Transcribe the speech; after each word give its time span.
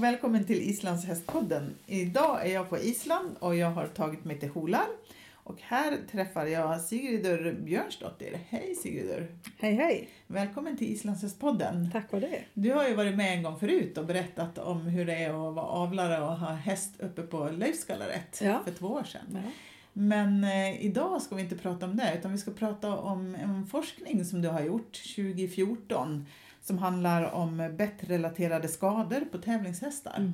och 0.00 0.04
välkommen 0.04 0.44
till 0.44 0.62
Islands 0.62 1.04
hästpodden. 1.04 1.74
Idag 1.86 2.46
är 2.46 2.54
jag 2.54 2.68
på 2.68 2.78
Island 2.78 3.36
och 3.38 3.56
jag 3.56 3.70
har 3.70 3.86
tagit 3.86 4.24
mig 4.24 4.38
till 4.40 4.48
Holar. 4.48 4.86
Och 5.32 5.60
här 5.62 5.98
träffar 6.10 6.46
jag 6.46 6.80
Sigridur 6.80 7.52
Björnsdottir. 7.64 8.38
Hej 8.48 8.74
Sigridur! 8.74 9.36
Hej 9.58 9.74
hej! 9.74 10.08
Välkommen 10.26 10.76
till 10.76 10.92
Islands 10.92 11.22
hästpodden. 11.22 11.90
Tack 11.92 12.10
för 12.10 12.20
det. 12.20 12.44
Du 12.54 12.72
har 12.72 12.88
ju 12.88 12.94
varit 12.94 13.16
med 13.16 13.36
en 13.36 13.42
gång 13.42 13.58
förut 13.58 13.98
och 13.98 14.06
berättat 14.06 14.58
om 14.58 14.80
hur 14.80 15.04
det 15.06 15.14
är 15.14 15.48
att 15.48 15.54
vara 15.54 15.66
avlare 15.66 16.20
och 16.20 16.36
ha 16.36 16.52
häst 16.54 16.94
uppe 17.00 17.22
på 17.22 17.48
Leifskallarätt 17.50 18.40
Ja. 18.42 18.60
för 18.64 18.72
två 18.72 18.86
år 18.86 19.04
sedan. 19.04 19.26
Ja. 19.44 19.50
Men 19.92 20.44
eh, 20.44 20.84
idag 20.84 21.22
ska 21.22 21.34
vi 21.34 21.42
inte 21.42 21.56
prata 21.56 21.86
om 21.86 21.96
det 21.96 22.14
utan 22.18 22.32
vi 22.32 22.38
ska 22.38 22.50
prata 22.50 22.96
om 22.96 23.34
en 23.34 23.66
forskning 23.66 24.24
som 24.24 24.42
du 24.42 24.48
har 24.48 24.60
gjort 24.60 24.92
2014 25.16 26.26
som 26.62 26.78
handlar 26.78 27.30
om 27.30 27.74
bettrelaterade 27.78 28.68
skador 28.68 29.20
på 29.32 29.38
tävlingshästar. 29.38 30.30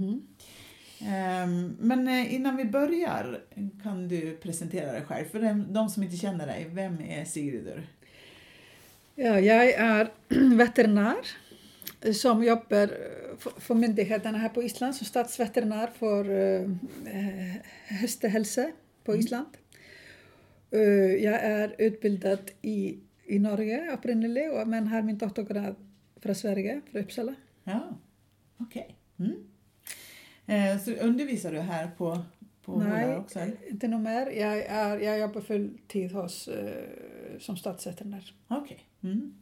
Ehm, 1.07 1.77
Men 1.81 2.09
eh, 2.09 2.35
innan 2.35 2.57
vi 2.57 2.65
börjar 2.65 3.41
kan 3.83 4.09
du 4.09 4.37
presentera 4.37 4.93
dig 4.93 5.03
själv. 5.03 5.25
För 5.25 5.73
de 5.73 5.89
som 5.89 6.03
inte 6.03 6.17
känner 6.17 6.47
dig, 6.47 6.67
vem 6.73 7.01
är 7.01 7.25
Sigridur? 7.25 7.87
Ja, 9.15 9.41
jag 9.41 9.71
är 9.71 10.09
veterinär 10.57 11.17
som 12.15 12.45
jobbar 12.45 12.91
för- 13.61 13.75
myndigheterna 13.75 14.39
här 14.39 14.49
på 14.49 14.63
Island 14.63 14.95
som 14.95 15.07
statsveterinär 15.07 15.87
för 15.99 16.31
eh, 16.31 16.63
eh, 17.07 17.57
hästhälsa 17.85 18.71
på 19.05 19.17
Island. 19.17 19.47
Eh, 20.71 20.81
jag 21.25 21.35
är 21.43 21.75
utbildad 21.79 22.51
i, 22.63 22.99
i 23.25 23.39
Norge 23.39 23.93
upprinnelig, 23.93 24.51
men 24.67 24.87
har 24.87 25.03
min 25.03 25.19
doktorgrad 25.19 25.75
från 26.27 26.35
Sverige, 26.35 26.81
från 26.91 27.03
Uppsala. 27.03 27.35
Ja, 27.65 27.89
okej. 28.59 28.97
Mm. 29.19 29.35
Eh, 30.47 30.79
Så 30.81 30.91
undervisar 30.93 31.53
du 31.53 31.59
här 31.61 31.91
på, 31.99 32.19
på 32.65 32.73
Holar 32.73 33.19
också? 33.19 33.39
eller? 33.39 33.57
inte 33.71 33.89
något 33.89 34.01
mer. 34.01 34.27
Jag, 34.27 34.59
är, 34.59 34.99
jag 34.99 35.19
jobbar 35.19 35.41
full 35.41 35.79
tid 35.89 36.13
hos, 36.13 36.49
eh, 36.49 37.39
som 37.39 37.57
statsveterinär. 37.57 38.33
Okej. 38.49 38.85
Mm. 39.03 39.35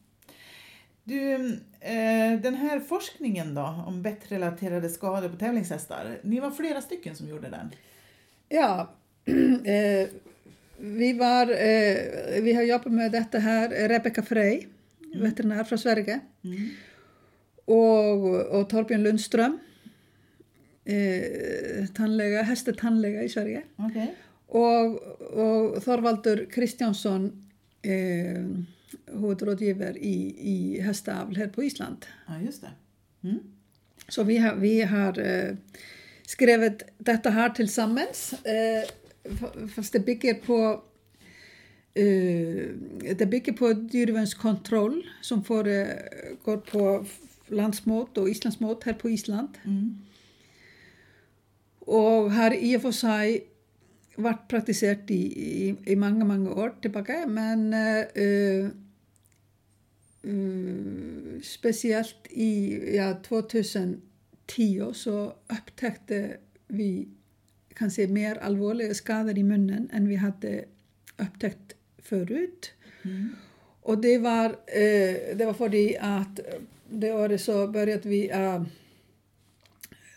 Du, 1.05 1.35
eh, 1.81 2.41
den 2.43 2.55
här 2.55 2.81
forskningen 2.81 3.55
då 3.55 3.85
om 3.87 4.03
bettrelaterade 4.03 4.89
skador 4.89 5.29
på 5.29 5.37
tävlingshästar. 5.37 6.19
Ni 6.23 6.41
var 6.41 6.51
flera 6.51 6.81
stycken 6.81 7.17
som 7.17 7.29
gjorde 7.29 7.49
den. 7.49 7.71
Ja, 8.49 8.91
vi, 10.79 11.13
var, 11.13 11.47
vi 12.41 12.53
har 12.55 12.63
jobbat 12.63 12.93
med 12.93 13.13
detta 13.13 13.39
här, 13.39 13.89
Rebecca 13.89 14.23
Frey, 14.23 14.67
mm. 15.15 15.23
veterinar 15.23 15.69
frá 15.69 15.79
Sverige 15.81 16.21
mm. 16.45 16.67
og, 17.73 18.27
og 18.59 18.69
Torbjörn 18.73 19.07
Lundström 19.07 19.57
e, 20.85 20.99
tannlega, 21.97 22.45
hesti 22.51 22.77
tannlega 22.79 23.25
í 23.25 23.33
Sverige 23.33 23.65
okay. 23.87 24.13
og, 24.49 25.01
og 25.33 25.81
Þorvaldur 25.85 26.47
Kristjánsson 26.53 27.31
eh, 27.85 28.39
e, 28.39 28.63
húðróðgífer 29.15 29.99
í, 29.99 30.15
í 30.35 30.57
hestaafl 30.85 31.37
hér 31.39 31.51
på 31.55 31.65
Ísland 31.67 32.07
ah, 32.29 32.39
mm. 32.39 33.41
svo 34.09 34.25
vi 34.29 34.39
har, 34.43 34.57
vi 34.61 34.79
har 34.89 35.19
skrevet 36.27 36.83
detta 36.99 37.31
här 37.31 37.51
tillsammans. 37.51 38.35
Eh, 38.45 38.79
eh 38.79 39.69
fast 39.77 39.93
det 39.93 40.01
bygger 40.01 40.35
på 40.35 40.83
Eh, 41.95 42.05
uh, 42.05 43.17
det 43.19 43.31
bygger 43.31 43.55
på 43.55 43.73
dyrevernkontroll 43.93 45.03
som 45.23 45.45
foregår 45.45 46.57
eh, 46.57 46.65
på 46.71 47.07
landsmåt 47.49 48.19
og 48.19 48.29
Íslandsmåt 48.29 48.85
her 48.85 48.97
på 48.99 49.09
Ísland 49.09 49.49
mm. 49.65 49.97
og 51.87 52.33
har 52.33 52.57
i 52.57 52.75
og 52.75 52.83
for 52.87 52.97
seg 52.97 53.45
vært 54.17 54.47
praktisert 54.51 55.11
i, 55.11 55.21
i, 55.27 55.75
i 55.91 55.95
mange, 55.99 56.25
mange 56.25 56.51
år 56.51 56.75
tilbake 56.83 57.21
men 57.31 57.67
eh, 57.75 58.05
uh, 58.25 58.71
uh, 60.31 61.41
spesielt 61.43 62.31
i 62.31 62.51
ja, 62.95 63.13
2010 63.23 64.93
så 64.95 65.33
upptekte 65.51 66.21
vi 66.69 67.09
kanskje 67.77 68.07
mer 68.07 68.39
alvorlige 68.43 68.95
skader 68.95 69.39
i 69.39 69.47
munnen 69.47 69.91
enn 69.93 70.09
vi 70.09 70.19
hadde 70.23 70.65
upptekt 71.19 71.75
förut. 72.05 72.73
Mm. 73.05 73.37
Och 73.83 73.99
det 73.99 74.19
var, 74.19 74.45
eh, 74.67 75.37
det 75.37 75.45
var 75.47 75.53
för 75.53 75.67
att 76.01 76.41
det 76.89 77.13
året 77.13 77.41
så 77.41 77.69
började 77.69 78.09
vi 78.09 78.31
eh, 78.31 78.63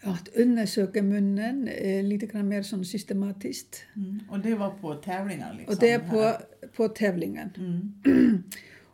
att 0.01 0.27
undersöka 0.35 1.03
munnen 1.03 1.67
eh, 1.67 2.03
lite 2.03 2.25
grann 2.25 2.47
mer 2.47 2.63
som 2.63 2.85
systematiskt. 2.85 3.83
Mm. 3.95 4.19
Och 4.29 4.39
det 4.39 4.55
var 4.55 4.69
på 4.69 4.95
tävlingar? 4.95 5.53
Liksom, 5.53 5.73
Och 5.73 5.79
det 5.79 5.91
är 5.91 5.99
här. 5.99 6.33
på, 6.33 6.41
på 6.75 6.87
tävlingen. 6.87 7.49
Mm. 7.57 8.43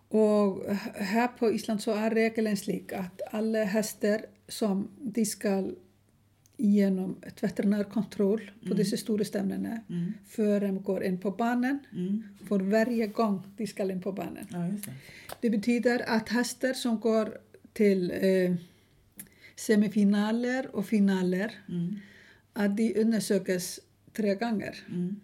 Och 0.07 0.63
här 0.95 1.27
på 1.27 1.51
Island 1.51 1.81
så 1.81 1.91
är 1.91 2.09
regeln 2.11 2.57
slik 2.57 2.93
att 2.93 3.21
alla 3.31 3.63
hästar 3.63 4.25
som 4.47 4.87
de 5.01 5.25
ska 5.25 5.71
igenom 6.57 7.15
ett 7.21 7.43
veterinärkontroll 7.43 8.51
på 8.67 8.73
dessa 8.73 8.97
stora 8.97 9.23
stämnena 9.25 9.79
Mm. 9.89 10.13
före 10.27 10.67
de 10.67 10.83
går 10.83 11.03
in 11.03 11.17
på 11.19 11.31
banan 11.31 11.79
Mm. 11.93 12.23
för 12.47 12.59
varje 12.59 13.07
gång 13.07 13.41
de 13.57 13.67
ska 13.67 13.91
in 13.91 14.01
på 14.01 14.11
banan. 14.11 14.47
Ja, 14.51 14.57
det. 14.59 14.91
Det 15.41 15.49
betyder 15.49 16.03
att 16.09 16.29
hästar 16.29 16.73
som 16.73 16.99
går 16.99 17.37
till 17.73 18.11
eh, 18.11 18.55
semifinaler 19.55 20.75
och 20.75 20.85
finaler, 20.85 21.51
Mm. 21.69 21.95
att 22.53 22.77
de 22.77 22.95
undersöks 23.01 23.79
tre 24.13 24.35
gånger. 24.35 24.75
Mm. 24.89 25.19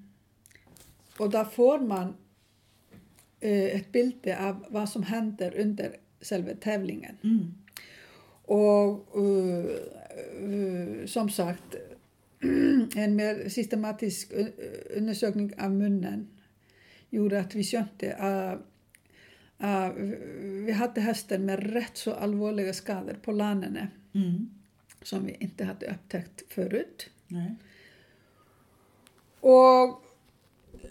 Och 1.19 1.29
då 1.29 1.46
får 1.46 1.79
man 1.79 2.13
eh, 3.40 3.63
ett 3.75 3.91
bild 3.91 4.28
av 4.40 4.66
vad 4.69 4.90
som 4.90 5.03
händer 5.03 5.59
under 5.59 5.96
själva 6.22 6.50
tävlingen. 6.53 7.17
Mm. 7.23 7.53
Och 8.46 9.17
eh, 9.17 9.66
som 11.07 11.30
sagt, 11.30 11.75
en 12.96 13.16
mer 13.16 13.50
systematisk 13.50 14.31
eh, 14.31 14.46
undersökning 14.97 15.53
av 15.59 15.72
munnen 15.72 16.28
gjorde 17.09 17.40
att 17.40 17.56
vi 17.56 17.63
skönte 17.63 18.16
att 18.16 18.66
att 19.62 19.94
vi 20.41 20.72
hade 20.72 21.02
hästen 21.02 21.46
med 21.46 21.74
rätt 21.74 21.97
så 21.97 22.13
allvarliga 22.13 22.74
skador 22.74 23.13
på 23.13 23.31
lanerna 23.31 23.88
Mm. 24.13 24.50
som 25.02 25.25
vi 25.25 25.35
inte 25.40 25.63
hade 25.63 25.85
upptäckt 25.85 26.53
förut. 26.53 27.09
Nej. 27.28 27.56
Och 29.40 30.03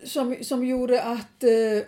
som, 0.04 0.36
som 0.42 0.66
gjorde 0.66 1.02
att 1.02 1.44
eh, 1.44 1.82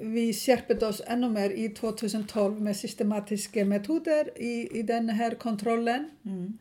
vi 0.00 0.32
skärpte 0.32 0.86
oss 0.86 1.02
ännu 1.06 1.30
mer 1.30 1.50
i 1.50 1.68
2012 1.68 2.60
med 2.60 2.76
systematiska 2.76 3.64
metoder 3.64 4.30
i, 4.36 4.78
i 4.78 4.82
den 4.82 5.08
här 5.08 5.34
kontrollen. 5.34 6.10
Mm. 6.24 6.58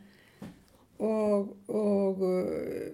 Och, 0.97 1.69
och 1.69 2.39
eh, 2.39 2.93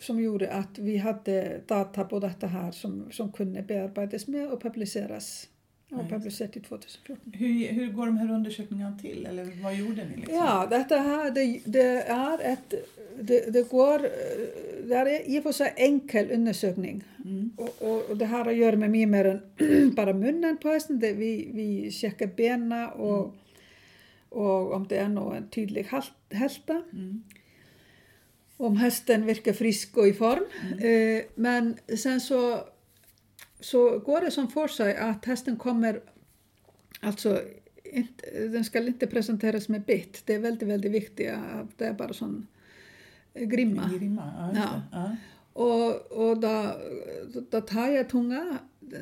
som 0.00 0.20
gjorde 0.20 0.52
att 0.52 0.78
vi 0.78 0.96
hade 0.96 1.60
data 1.66 2.04
på 2.04 2.18
detta 2.18 2.46
här 2.46 2.70
som, 2.70 3.12
som 3.12 3.32
kunde 3.32 3.62
bearbetas 3.62 4.26
med 4.26 4.52
och 4.52 4.62
publiceras. 4.62 5.48
Ja, 5.92 6.16
i 6.56 6.60
2014. 6.60 7.32
Hur, 7.32 7.72
hur 7.72 7.92
går 7.92 8.06
de 8.06 8.16
här 8.16 8.30
undersökningarna 8.30 8.98
till? 8.98 9.26
Eller 9.26 9.62
vad 9.62 9.74
gjorde 9.74 10.04
ni? 10.04 10.16
Liksom? 10.16 10.34
Ja, 10.34 10.66
detta 10.70 10.96
här 10.96 11.30
det, 11.30 11.60
det 11.64 12.02
är 12.02 12.52
ett, 12.52 12.74
det, 13.20 13.52
det 13.52 13.70
går, 13.70 13.98
det 14.88 14.94
är 14.94 15.30
i 15.30 15.38
och 15.38 15.42
för 15.42 15.52
sig 15.52 15.74
enkel 15.76 16.30
undersökning. 16.30 17.04
Mm. 17.24 17.50
Och, 17.56 17.82
och, 17.82 18.10
och 18.10 18.16
det 18.16 18.26
har 18.26 18.48
att 18.48 18.56
göra 18.56 18.76
med 18.76 18.90
mycket 18.90 19.08
mer 19.08 19.24
än 19.24 19.94
bara 19.96 20.12
munnen 20.12 20.56
på 20.56 20.68
hästen. 20.68 21.00
Det, 21.00 21.12
vi, 21.12 21.50
vi 21.52 21.90
checkar 21.90 22.26
benen 22.26 22.88
och, 22.88 23.34
och 24.28 24.72
om 24.72 24.86
det 24.88 24.96
är 24.96 25.08
någon 25.08 25.48
tydlig 25.48 25.88
hälta. 26.30 26.82
Mm. 26.92 27.22
Om 28.56 28.76
hästen 28.76 29.26
verkar 29.26 29.52
frisk 29.52 29.96
och 29.96 30.08
i 30.08 30.12
form. 30.12 30.44
Eh, 30.80 31.24
men 31.34 31.76
sen 31.98 32.20
så, 32.20 32.60
så 33.62 33.98
går 33.98 34.20
det 34.20 34.30
som 34.30 34.48
för 34.48 34.68
sig 34.68 34.96
att 34.96 35.24
hästen 35.24 35.56
kommer, 35.56 36.00
alltså 37.00 37.40
inte, 37.84 38.48
den 38.48 38.64
ska 38.64 38.86
inte 38.86 39.06
presenteras 39.06 39.68
med 39.68 39.82
bitt. 39.82 40.22
Det 40.26 40.34
är 40.34 40.38
väldigt, 40.38 40.68
väldigt 40.68 40.92
viktigt. 40.92 41.30
att 41.30 41.78
Det 41.78 41.84
är 41.84 41.92
bara 41.92 42.12
sån 42.12 42.46
grimma. 43.34 43.90
Grimma, 43.98 44.52
ja, 44.54 44.60
Ja. 44.60 44.82
Ja. 44.92 45.16
Och, 45.52 46.12
och 46.12 46.40
då, 46.40 46.76
då 47.50 47.60
tar 47.60 47.88
jag 47.88 48.08
tunga 48.08 48.58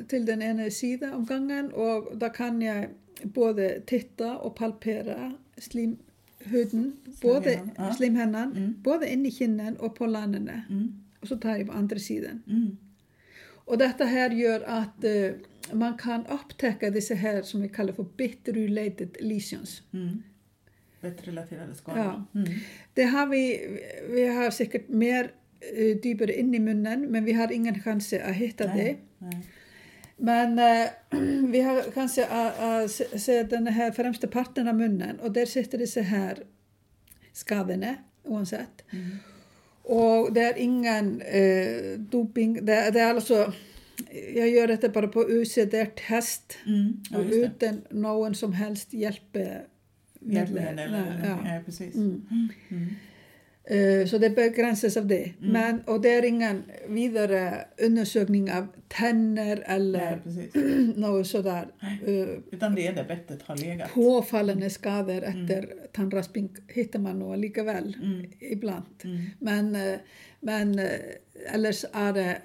till 0.08 0.26
den 0.26 0.42
ena 0.42 0.70
sidan 0.70 1.12
om 1.14 1.26
gången 1.26 1.70
och 1.72 2.16
då 2.16 2.28
kan 2.28 2.62
jag 2.62 2.86
både 3.22 3.80
titta 3.86 4.38
och 4.38 4.56
palpera 4.56 5.34
slimhuden, 5.56 6.96
både 7.22 7.60
ja. 7.76 7.94
slimhinnan, 7.94 8.52
Mm. 8.56 8.74
både 8.82 9.12
in 9.12 9.26
i 9.26 9.30
kinden 9.30 9.76
och 9.76 9.94
på 9.96 10.06
lanerna. 10.06 10.62
Mm. 10.70 11.04
Och 11.20 11.28
så 11.28 11.36
tar 11.36 11.56
jag 11.56 11.66
på 11.66 11.72
andra 11.72 11.98
sidan. 11.98 12.42
Mm. 12.46 12.76
Och 13.70 13.78
detta 13.78 14.04
här 14.04 14.30
gör 14.30 14.60
att 14.60 15.04
eh, 15.04 15.30
man 15.72 15.98
kan 15.98 16.26
upptäcka 16.26 16.90
dessa 16.90 17.14
här 17.14 17.42
som 17.42 17.62
vi 17.62 17.68
kallar 17.68 17.92
för 17.92 18.06
bit 18.16 18.40
related 18.44 19.16
lesions. 19.20 19.82
Mm. 19.92 20.22
Bettrelaterade 21.00 21.74
skador. 21.74 22.04
Ja. 22.04 22.40
Mm. 22.40 22.58
Det 22.94 23.02
har 23.02 23.26
vi, 23.26 23.68
vi 24.08 24.26
har 24.26 24.50
säkert 24.50 24.88
mer 24.88 25.30
eh, 25.76 26.06
djupare 26.06 26.38
in 26.38 26.54
i 26.54 26.58
munnen 26.58 27.06
men 27.10 27.24
vi 27.24 27.32
har 27.32 27.52
ingen 27.52 27.82
chans 27.82 28.12
att 28.12 28.34
hitta 28.34 28.66
det. 28.66 28.74
Nej. 28.74 29.00
Nej. 29.18 29.46
Men 30.16 30.58
eh, 30.58 30.90
vi 31.50 31.60
har 31.60 31.82
kanske 31.94 32.26
att, 32.26 32.90
se 33.20 33.42
den 33.42 33.66
här 33.66 33.90
främsta 33.90 34.26
parten 34.26 34.68
av 34.68 34.74
munnen 34.74 35.20
och 35.20 35.32
där 35.32 35.46
sitter 35.46 35.78
det 35.78 35.86
så 35.86 36.00
här 36.00 36.38
skadorna 37.32 37.94
oavsett. 38.24 38.92
Mm. 38.92 39.16
Och 39.82 40.32
det 40.32 40.40
är 40.40 40.58
ingen 40.58 41.20
eh, 41.22 41.98
doping, 41.98 42.64
det, 42.66 42.90
det 42.90 43.00
är 43.00 43.14
alltså, 43.14 43.52
jag 44.34 44.48
gör 44.48 44.66
detta 44.66 44.88
bara 44.88 45.08
på 45.08 45.30
häst 46.00 46.58
Mm. 46.66 47.02
Ja, 47.10 47.18
utan 47.22 47.80
någon 47.90 48.34
som 48.34 48.52
helst. 48.52 48.88
Nej, 50.20 50.84
eller- 50.84 51.20
ja. 51.28 51.54
Ja, 51.54 51.62
precis. 51.66 51.94
Mm. 51.94 52.22
Mm. 52.70 52.88
Eh, 53.64 54.06
Så 54.06 54.18
det 54.18 54.30
begränsas 54.30 54.96
av 54.96 55.06
det. 55.06 55.32
Mm. 55.40 55.52
Men, 55.52 55.80
och 55.80 56.00
det 56.00 56.08
är 56.10 56.24
ingen 56.24 56.62
vidare 56.88 57.64
undersökning 57.82 58.52
av 58.52 58.66
tänder 58.88 59.56
Nej, 59.56 59.64
eller 59.68 60.16
precis. 60.24 60.54
något 60.96 61.26
sådär. 61.26 61.66
eh, 62.06 62.28
Utan 62.52 62.74
det 62.74 62.86
är 62.86 62.92
där 62.92 63.04
bettet 63.04 63.42
har 63.42 63.56
legat. 63.56 63.90
Påfallande 63.92 64.70
skador 64.70 65.22
efter 65.22 65.68
tandrasping 65.92 66.56
hittar 66.68 66.98
man 66.98 67.18
nog 67.18 67.36
likaväl 67.38 67.96
Mm. 68.02 68.30
ibland. 68.40 68.84
Mm. 69.04 69.20
Men, 69.38 69.74
eh, 69.76 69.98
men 70.40 70.78
är 71.92 72.12
det, 72.12 72.38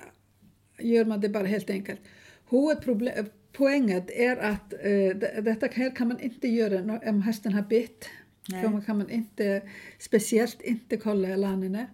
gör 0.80 1.06
man 1.06 1.22
det 1.22 1.30
bara 1.30 1.48
helt 1.48 1.70
enkelt. 1.70 2.00
Huvudproble- 2.50 3.26
Poänget 3.54 4.12
är 4.12 4.38
att 4.38 4.70
det- 4.70 5.42
detta 5.42 5.68
här 5.74 5.96
kan 5.96 6.08
man 6.08 6.20
inte 6.20 6.48
göra 6.48 7.00
om 7.10 7.22
hästen 7.22 7.54
har 7.54 7.62
bitt. 7.62 8.10
För 8.50 8.70
man 8.70 8.82
kan 8.82 8.98
man 8.98 9.10
inte, 9.10 9.62
speciellt 10.00 10.62
inte 10.62 10.98
kolla 10.98 11.36
lanerna. 11.36 11.86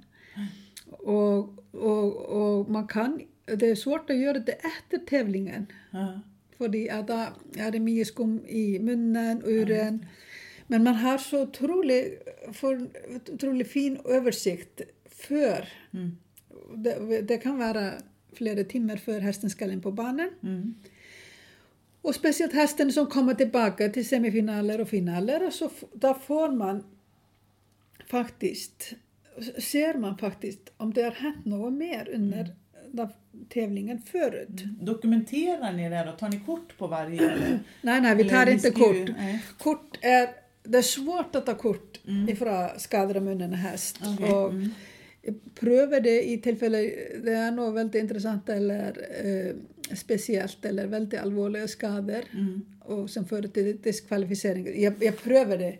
Och, 0.87 1.39
och, 1.71 2.15
och 2.15 2.69
man 2.69 2.87
kan, 2.87 3.21
det 3.45 3.69
är 3.69 3.75
svårt 3.75 4.09
att 4.09 4.17
göra 4.17 4.39
det 4.39 4.51
efter 4.51 4.97
tävlingen. 4.97 5.65
Ja. 5.91 6.21
Fordi 6.61 6.87
at 6.93 7.07
da 7.07 7.33
er 7.57 7.71
det 7.73 7.81
mye 7.81 8.05
skum 8.05 8.39
i 8.45 8.79
munnen, 8.79 9.41
uren. 9.45 10.05
Men 10.67 10.83
man 10.83 10.95
har 10.95 11.17
så 11.17 11.43
utrolig, 11.47 12.03
for, 12.53 12.77
utrolig 13.33 13.67
fin 13.67 13.97
oversikt 14.05 14.81
før. 15.09 15.65
Mm. 15.91 16.11
Det, 16.75 17.21
det 17.27 17.41
kan 17.41 17.57
være 17.59 17.85
flere 18.37 18.63
timer 18.63 19.01
før 19.01 19.25
hesten 19.25 19.49
skal 19.49 19.73
inn 19.73 19.81
på 19.81 19.91
banen. 19.91 20.29
Mm. 20.41 20.75
Och 22.01 22.15
speciellt 22.15 22.53
hästen 22.53 22.91
som 22.91 23.07
kommer 23.07 23.33
tillbaka 23.33 23.89
till 23.89 24.07
semifinaler 24.07 24.81
och 24.81 24.89
finaler. 24.89 25.47
Och 25.47 25.53
så, 25.53 25.69
då 25.93 26.13
får 26.13 26.51
man 26.51 26.83
faktiskt, 28.07 28.93
ser 29.57 29.93
man 29.93 30.17
faktiskt 30.17 30.71
om 30.77 30.93
det 30.93 31.01
har 31.01 31.11
hänt 31.11 31.45
något 31.45 31.73
mer 31.73 32.09
under 32.13 32.55
da, 32.91 33.09
tävlingen 33.49 34.01
förut. 34.01 34.63
Dokumenterar 34.81 35.73
ni 35.73 35.89
det 35.89 36.03
då? 36.05 36.11
Tar 36.11 36.29
ni 36.29 36.39
kort 36.39 36.77
på 36.77 36.87
varje? 36.87 37.21
Nej, 37.81 38.01
nej, 38.01 38.15
vi 38.15 38.29
tar 38.29 38.49
inte 38.49 38.71
kort. 38.71 39.09
Nej. 39.17 39.43
Kort 39.57 39.97
är, 40.01 40.29
det 40.63 40.77
är 40.77 40.81
svårt 40.81 41.35
att 41.35 41.45
ta 41.45 41.55
kort 41.55 41.87
Mm. 42.07 42.29
ifrån 42.29 42.69
skadade 42.77 43.21
munnen 43.21 43.51
och 43.51 43.57
häst. 43.57 43.99
Okej, 44.05 44.33
Och 44.33 44.49
mm. 44.49 44.69
pröva 45.59 45.99
det 45.99 46.29
i 46.29 46.37
tillfälle, 46.37 46.77
det 47.23 47.31
är 47.31 47.51
nog 47.51 47.73
väldigt 47.73 48.01
intressant 48.01 48.49
eller 48.49 48.97
eh, 49.25 49.55
spesielt 49.97 50.65
eller 50.65 50.87
veldig 50.91 51.19
alvorlige 51.19 51.67
skader 51.67 52.27
mm. 52.33 52.53
og 52.93 53.09
som 53.09 53.25
fører 53.27 53.51
til 53.53 53.73
diskvalifisering. 53.83 54.67
Jeg, 54.81 54.95
jeg, 55.01 55.15
prøver 55.19 55.57
det, 55.57 55.71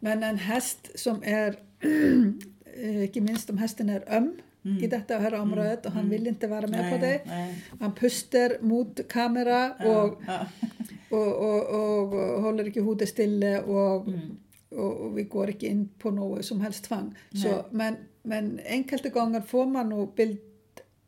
men 0.00 0.24
en 0.24 0.38
hest 0.38 0.92
som 0.98 1.22
er 1.22 1.58
eh, 1.84 3.02
Ikke 3.06 3.20
minst 3.24 3.50
om 3.50 3.58
hesten 3.58 3.88
er 3.88 4.04
øm 4.16 4.32
mm. 4.62 4.76
i 4.78 4.86
dette 4.86 5.18
her 5.20 5.34
området, 5.40 5.86
og 5.86 5.92
han 5.92 6.04
mm. 6.04 6.10
vil 6.10 6.26
ikke 6.26 6.50
være 6.50 6.68
med 6.68 6.82
nei, 6.82 6.90
på 6.92 7.00
det. 7.04 7.14
Nei. 7.26 7.48
Han 7.80 7.94
puster 7.96 8.56
mot 8.62 9.00
kamera 9.08 9.62
og, 9.86 10.20
ja, 10.26 10.42
ja. 10.42 10.68
og, 11.16 11.40
og, 11.40 11.72
og, 11.80 12.14
holder 12.42 12.70
ikke 12.70 12.84
hodet 12.84 13.08
stille, 13.08 13.62
og, 13.64 14.08
mm. 14.08 15.16
vi 15.16 15.24
går 15.24 15.56
ikke 15.56 15.72
inn 15.72 15.88
på 15.98 16.12
noe 16.14 16.44
som 16.46 16.60
helst 16.60 16.86
tvang. 16.86 17.10
Så, 17.34 17.62
men, 17.72 17.96
men 18.22 18.58
enkelte 18.66 19.10
ganger 19.10 19.42
får 19.42 19.66
man 19.72 19.90
noe 19.90 20.06
bilde 20.16 20.49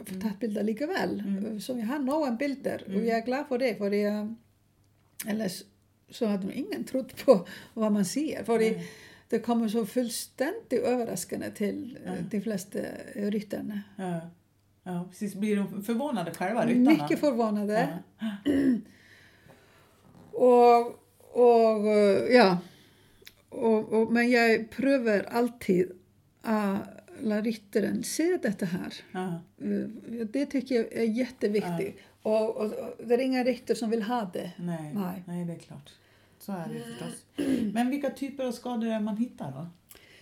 tatt 0.09 0.39
bilder 0.41 0.67
likevel. 0.67 1.17
Så 1.61 1.77
vi 1.79 1.87
har 1.89 2.03
noen 2.03 2.39
bilder, 2.41 2.85
og 2.89 2.99
jeg 3.01 3.17
er 3.19 3.27
glad 3.27 3.49
for 3.49 3.63
det. 3.63 3.77
fordi 3.79 4.03
eh, 4.09 4.25
ellers 5.27 5.63
så 6.13 6.29
hadde 6.29 6.53
ingen 6.55 6.85
trodd 6.85 7.15
på 7.25 7.39
hva 7.75 7.91
man 7.91 8.05
sier. 8.05 8.45
fordi 8.45 8.75
det 9.33 9.41
kommer 9.43 9.69
så 9.69 9.87
fullstendig 9.89 10.83
overraskende 10.85 11.51
til 11.57 11.99
eh, 12.05 12.21
de 12.31 12.41
fleste 12.41 12.83
rytterne. 13.33 13.83
Ja. 13.97 14.21
ja, 14.85 15.05
precis. 15.09 15.35
Blir 15.35 15.57
de 15.57 15.83
förvånade 15.83 16.35
själva, 16.35 16.67
ryttarna? 16.67 17.03
Mycket 17.03 17.21
förvånade. 17.21 17.89
Ja. 18.19 18.29
Og, 20.33 20.99
og 21.33 21.87
uh, 21.87 22.33
ja. 22.33 22.59
Og, 23.51 23.93
og, 23.93 24.13
men 24.13 24.31
jeg 24.31 24.67
prøver 24.73 25.27
alltid 25.29 25.93
å 26.49 26.57
la 27.23 27.41
rytteren 27.41 28.03
se 28.05 28.37
dette 28.43 28.67
her. 28.67 28.95
Ja. 29.13 29.41
Uh, 29.65 29.89
Det 30.27 30.47
tycker 30.47 30.75
jag 30.75 30.93
är 30.93 31.03
jätteviktigt. 31.05 31.99
Och, 32.23 32.57
och, 32.57 32.65
och 32.73 33.07
det 33.07 33.15
är 33.15 33.19
inga 33.19 33.45
rytter 33.45 33.75
som 33.75 33.91
vill 33.91 34.03
ha 34.03 34.31
det. 34.33 34.51
Nej. 34.57 34.93
Nej. 34.95 35.23
Nej, 35.27 35.45
det 35.45 35.53
är 35.53 35.59
klart. 35.59 35.91
Så 36.39 36.53
är 36.53 36.69
det 36.75 36.81
förstås. 36.81 37.25
Men 37.75 37.91
vilka 37.91 38.11
typer 38.11 38.45
av 38.45 38.53
skador 38.53 38.87
är 38.89 39.01
man 39.01 39.17
hittar 39.17 39.51
då? 39.53 39.67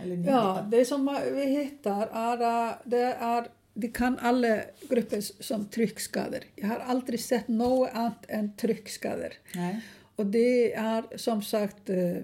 Eller 0.05 0.17
ni 0.17 0.29
Ja, 0.29 0.55
hittar? 0.55 0.71
det 0.79 0.85
som 0.85 1.19
vi 1.35 1.45
hittar 1.47 2.07
är, 2.13 2.67
uh, 2.69 2.75
det 2.85 3.03
är 3.21 3.49
de 3.75 3.89
kan 3.89 4.19
alla 4.19 4.61
grupper 4.89 5.43
som 5.43 5.65
tryckskador. 5.67 6.41
Jag 6.57 6.69
har 6.69 6.79
aldrig 6.79 7.21
sett 7.21 7.49
något 7.49 7.91
annat 7.93 8.25
än 8.29 8.57
tryckskador. 8.57 9.33
Nej. 9.55 9.81
Och 10.17 10.27
det 10.27 10.75
är 10.75 11.05
som 11.17 11.43
sagt 11.43 11.91
eh, 11.91 12.17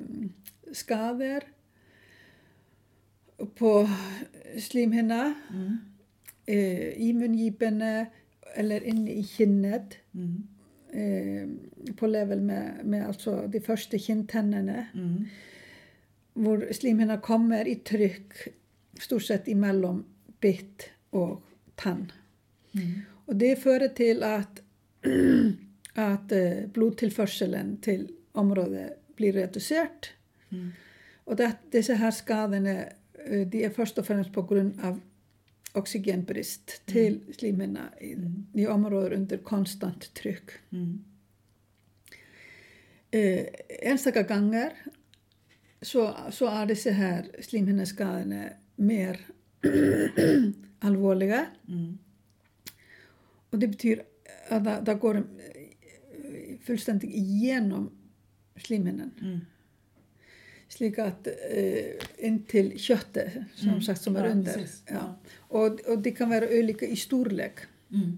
skador 0.72 1.40
på 3.54 3.88
slimhinna, 4.58 5.34
Mm. 5.50 5.76
eh, 6.46 6.88
i 6.88 7.12
mungiporna 7.12 8.06
eller 8.55 8.84
inne 8.84 9.10
i 9.12 9.24
kinnet. 9.24 9.96
Mm. 10.14 10.46
Eh, 10.93 11.48
på 11.94 12.06
level 12.06 12.40
med, 12.40 12.81
med 12.84 13.06
alltså 13.06 13.46
de 13.46 13.60
första 13.60 13.98
kindtennene. 13.98 14.86
Mm. 14.94 15.24
Hvor 16.34 16.72
slimhinna 16.72 17.19
kommer 17.19 17.69
i 17.69 17.74
tryck 17.74 18.32
stort 19.00 19.22
sett 19.22 19.48
imellom 19.48 20.05
bitt 20.40 20.90
och 21.10 21.43
tann. 21.74 22.12
Mm. 22.74 23.00
Och 23.26 23.36
det 23.36 23.56
för 23.56 23.88
till 23.88 24.22
att, 24.22 24.62
att 25.94 26.32
eh, 26.32 26.66
blodtillförseln 26.72 27.76
till 27.76 28.08
området 28.32 29.16
blir 29.16 29.32
reducerat. 29.32 30.06
Mm. 30.52 30.72
Och 31.24 31.36
det, 31.36 31.52
dessa 31.70 31.94
här 31.94 32.10
skadorna 32.10 32.84
Eh, 33.26 33.46
det 33.46 33.64
är 33.64 33.70
först 33.70 33.98
och 33.98 34.06
främst 34.06 34.32
på 34.32 34.42
grund 34.42 34.80
av 34.80 35.00
oxygenbrist 35.72 36.82
mm. 36.86 36.92
till 36.92 37.34
slimhinna 37.34 37.88
i, 38.00 38.12
mm. 38.12 38.46
i 38.54 38.66
områden 38.66 39.12
under 39.12 39.36
konstant 39.36 40.14
tryck. 40.14 40.50
Mm. 40.70 41.04
Eh, 43.10 43.46
enstaka 43.68 44.22
ganger 44.22 44.72
så, 45.82 46.16
så 46.30 46.46
er 46.46 46.66
disse 46.66 46.92
her 46.92 47.28
slimhinneskadene 47.40 48.52
mer 48.76 49.20
alvorlige. 50.80 51.46
Mm. 51.68 51.98
Og 53.50 53.60
det 53.60 53.68
betyr 53.68 54.02
at 54.48 54.64
da, 54.64 54.80
da 54.80 54.94
går 54.94 55.14
de 55.14 55.24
fullstendig 56.66 57.10
gjennom 57.14 57.90
slimhinnen. 58.56 59.12
Mm 59.22 59.40
slikat 60.76 61.28
eh, 61.50 62.06
inntil 62.28 62.72
kjøttet 62.76 63.36
som, 63.54 63.76
mm. 63.76 63.82
sagt, 63.82 64.02
som 64.02 64.16
er 64.16 64.30
under. 64.30 64.60
Ja, 64.60 64.94
ja. 64.94 65.04
Og, 65.48 65.80
og, 65.86 66.00
de 66.04 66.12
kan 66.12 66.30
være 66.30 66.50
ulike 66.58 66.88
i 66.88 66.96
storlek. 67.00 67.66
Mm. 67.90 68.16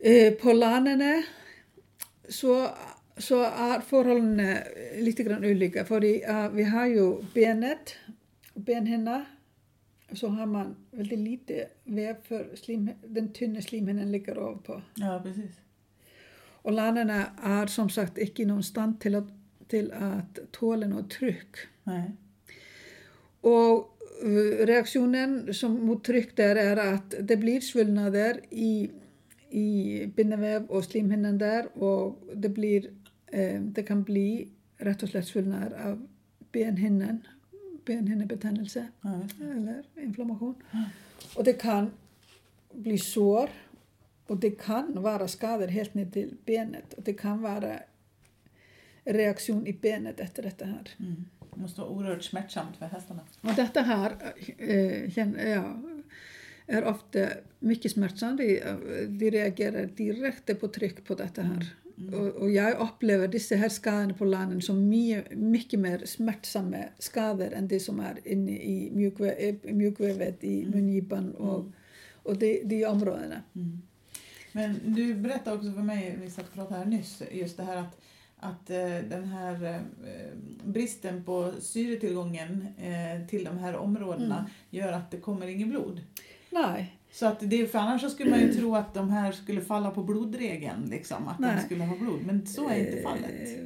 Eh, 0.00 0.12
eh 0.12 0.12
hérna, 0.12 0.36
på 0.42 0.52
landene 0.52 1.12
så, 2.28 2.68
så, 3.16 3.42
er 3.44 3.80
forholdene 3.86 4.62
litt 5.02 5.20
ulike. 5.20 5.84
For 5.84 6.04
uh, 6.04 6.48
vi 6.54 6.62
har 6.64 6.86
jo 6.86 7.08
benet, 7.34 7.96
benhinna. 8.54 9.24
Så 10.12 10.28
har 10.32 10.46
man 10.46 10.74
veldig 10.90 11.16
lite 11.18 11.64
vev 11.84 12.22
før 12.24 12.54
slim, 12.56 12.88
den 13.02 13.32
tynne 13.32 13.62
slimhinnen 13.62 14.12
ligger 14.12 14.38
overpå. 14.38 14.80
Ja, 14.96 15.18
precis. 15.20 15.58
Og 16.64 16.72
landene 16.72 17.26
er 17.44 17.66
som 17.66 17.90
sagt 17.92 18.18
ikke 18.18 18.42
i 18.42 18.48
noen 18.48 18.64
stand 18.64 18.96
til 19.04 19.18
å 19.18 19.26
till 19.68 19.92
att 19.92 20.38
tåla 20.50 20.86
något 20.86 21.10
tryck. 21.10 21.56
Nej. 21.84 22.10
Och 23.40 23.98
eh, 24.22 24.66
reaktionen 24.66 25.54
som 25.54 25.86
mot 25.86 26.04
tryck 26.04 26.36
där 26.36 26.56
är 26.56 26.76
att 26.94 27.14
det 27.20 27.36
blir 27.36 27.60
svullnader 27.60 28.40
i, 28.50 28.90
i 29.50 30.06
bindeväv 30.16 30.66
och 30.66 30.84
slimhinnan 30.84 31.38
där 31.38 31.82
och 31.82 32.24
det, 32.34 32.48
blir, 32.48 32.90
eh, 33.26 33.60
det 33.60 33.82
kan 33.82 34.02
bli 34.02 34.48
rätt 34.76 35.02
och 35.02 35.08
slett 35.08 35.26
svullnader 35.26 35.90
av 35.90 36.06
benhinnen, 36.52 37.26
benhinnebetennelse 37.84 38.86
Ja, 39.00 39.28
eller 39.40 39.84
inflammation. 39.96 40.54
Och 41.36 41.44
det 41.44 41.52
kan 41.52 41.90
bli 42.72 42.98
sår 42.98 43.50
och 44.26 44.36
det 44.36 44.50
kan 44.50 45.02
vara 45.02 45.28
skador 45.28 45.66
helt 45.66 45.94
ner 45.94 46.10
till 46.10 46.36
benet 46.44 46.92
och 46.94 47.02
det 47.02 47.14
kan 47.14 47.42
vara 47.42 47.72
reaktion 49.08 49.66
i 49.66 49.72
benet 49.72 50.20
efter 50.20 50.42
detta 50.42 50.64
här. 50.64 50.90
Mm. 51.00 51.24
Det 51.54 51.60
måste 51.60 51.80
vara 51.80 51.90
oerhört 51.90 52.22
smärtsamt 52.22 52.76
för 52.76 52.86
hästarna. 52.86 53.20
Och 53.40 53.54
detta 53.56 53.80
här 53.80 54.12
eh, 54.58 55.18
jag 55.18 55.82
är 56.66 56.84
ofta 56.84 57.18
mycket 57.58 57.92
smärtsamt. 57.92 58.40
De, 59.08 59.30
reagerar 59.30 59.86
direkt 59.86 60.60
på 60.60 60.68
tryck 60.68 61.04
på 61.04 61.14
detta 61.14 61.42
här. 61.42 61.74
Och, 62.12 62.26
och 62.26 62.50
jag 62.50 62.80
upplever 62.80 63.28
dessa 63.28 63.56
här 63.56 63.68
skadorna 63.68 64.14
på 64.14 64.24
lanen 64.24 64.62
som 64.62 64.88
mycket, 64.88 65.38
mycket 65.38 65.80
mer 65.80 66.02
smärtsamma 66.06 66.84
skador 66.98 67.52
än 67.52 67.68
det 67.68 67.80
som 67.80 68.00
är 68.00 68.20
inne 68.24 68.52
i 68.52 68.90
mjukvä- 68.94 69.72
mjukvävet 69.72 70.44
i 70.44 70.66
mungipan 70.66 71.34
och, 71.34 71.66
och 72.22 72.38
de, 72.38 72.62
de 72.64 72.86
områdena. 72.86 73.42
Mm. 73.54 73.82
Men 74.52 74.80
du 74.84 75.14
berättade 75.14 75.56
också 75.56 75.72
för 75.72 75.82
mig, 75.82 76.18
vi 76.22 76.30
satt 76.30 76.48
och 76.48 76.54
pratade 76.54 76.80
här 76.80 76.86
nyss, 76.86 77.22
just 77.32 77.56
det 77.56 77.62
här 77.62 77.76
att, 77.76 78.00
att 78.40 78.70
eh, 78.70 78.96
den 79.10 79.24
här 79.24 79.64
eh, 79.64 79.80
bristen 80.64 81.24
på 81.24 81.52
syretillgången 81.60 82.66
eh, 82.78 83.26
till 83.28 83.44
de 83.44 83.58
här 83.58 83.76
områdena 83.76 84.38
Mm. 84.38 84.50
gör 84.70 84.92
att 84.92 85.10
det 85.10 85.16
kommer 85.16 85.46
inget 85.46 85.68
blod. 85.68 86.00
Nej, 86.50 86.98
Så 87.12 87.26
att 87.26 87.36
det, 87.40 87.66
för 87.66 87.78
annars 87.78 88.00
så 88.00 88.10
skulle 88.10 88.30
man 88.30 88.40
ju 88.40 88.52
tro 88.54 88.74
att 88.76 88.94
de 88.94 89.10
här 89.10 89.32
skulle 89.32 89.60
falla 89.60 89.90
på 89.90 90.02
blodregeln, 90.02 90.84
liksom, 90.90 91.28
att 91.28 91.38
Nej. 91.38 91.56
de 91.56 91.62
skulle 91.62 91.84
ha 91.84 91.96
blod. 91.96 92.20
Men 92.26 92.46
så 92.46 92.68
är 92.68 92.78
inte 92.78 93.02
fallet. 93.02 93.58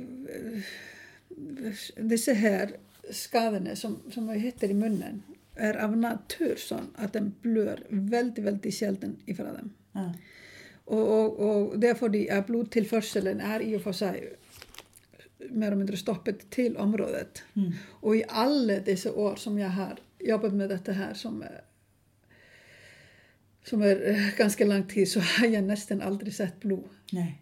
Dessa 1.97 2.33
här 2.33 2.71
skadorna 3.11 3.77
som, 3.77 3.99
som 4.11 4.29
heter 4.29 4.71
i 4.71 4.75
munnen 4.75 5.23
är 5.55 5.77
av 5.85 5.97
natur 5.97 6.57
så 6.57 6.77
att 6.95 7.13
den 7.13 7.35
blör 7.43 7.85
väldigt, 7.89 8.45
väldigt 8.45 8.75
sällan 8.75 9.17
ifrån 9.27 9.47
dem. 9.47 9.73
Ja. 9.93 10.15
Och, 10.85 11.09
och, 11.09 11.41
och 11.41 11.79
därför 11.79 12.17
är 12.17 12.43
blodtillförseln 12.43 13.41
är 13.41 13.61
i 13.61 13.77
och 13.77 13.83
för 13.83 13.93
sig 13.93 14.33
mer 15.51 15.67
eller 15.67 15.77
mindre 15.77 15.97
stoppet 15.97 16.51
till 16.51 16.77
området. 16.77 17.43
Mm. 17.57 17.73
Och 17.91 18.17
i 18.17 18.25
alla 18.29 18.81
dessa 18.81 19.13
år 19.13 19.37
som 19.37 19.59
jag 19.59 19.69
har 19.69 19.99
jobbat 20.19 20.53
med 20.53 20.69
detta 20.69 20.93
här 20.93 21.15
som 21.15 21.43
är, 21.43 21.61
som 23.65 23.83
är 23.83 24.09
eh, 24.11 24.37
ganska 24.39 24.65
lång 24.65 24.87
tid 24.87 25.09
så 25.09 25.21
har 25.21 25.47
jag 25.47 25.65
nästan 25.65 26.01
aldrig 26.03 26.35
sett 26.35 26.61
blod. 26.61 26.89
Nej. 27.13 27.39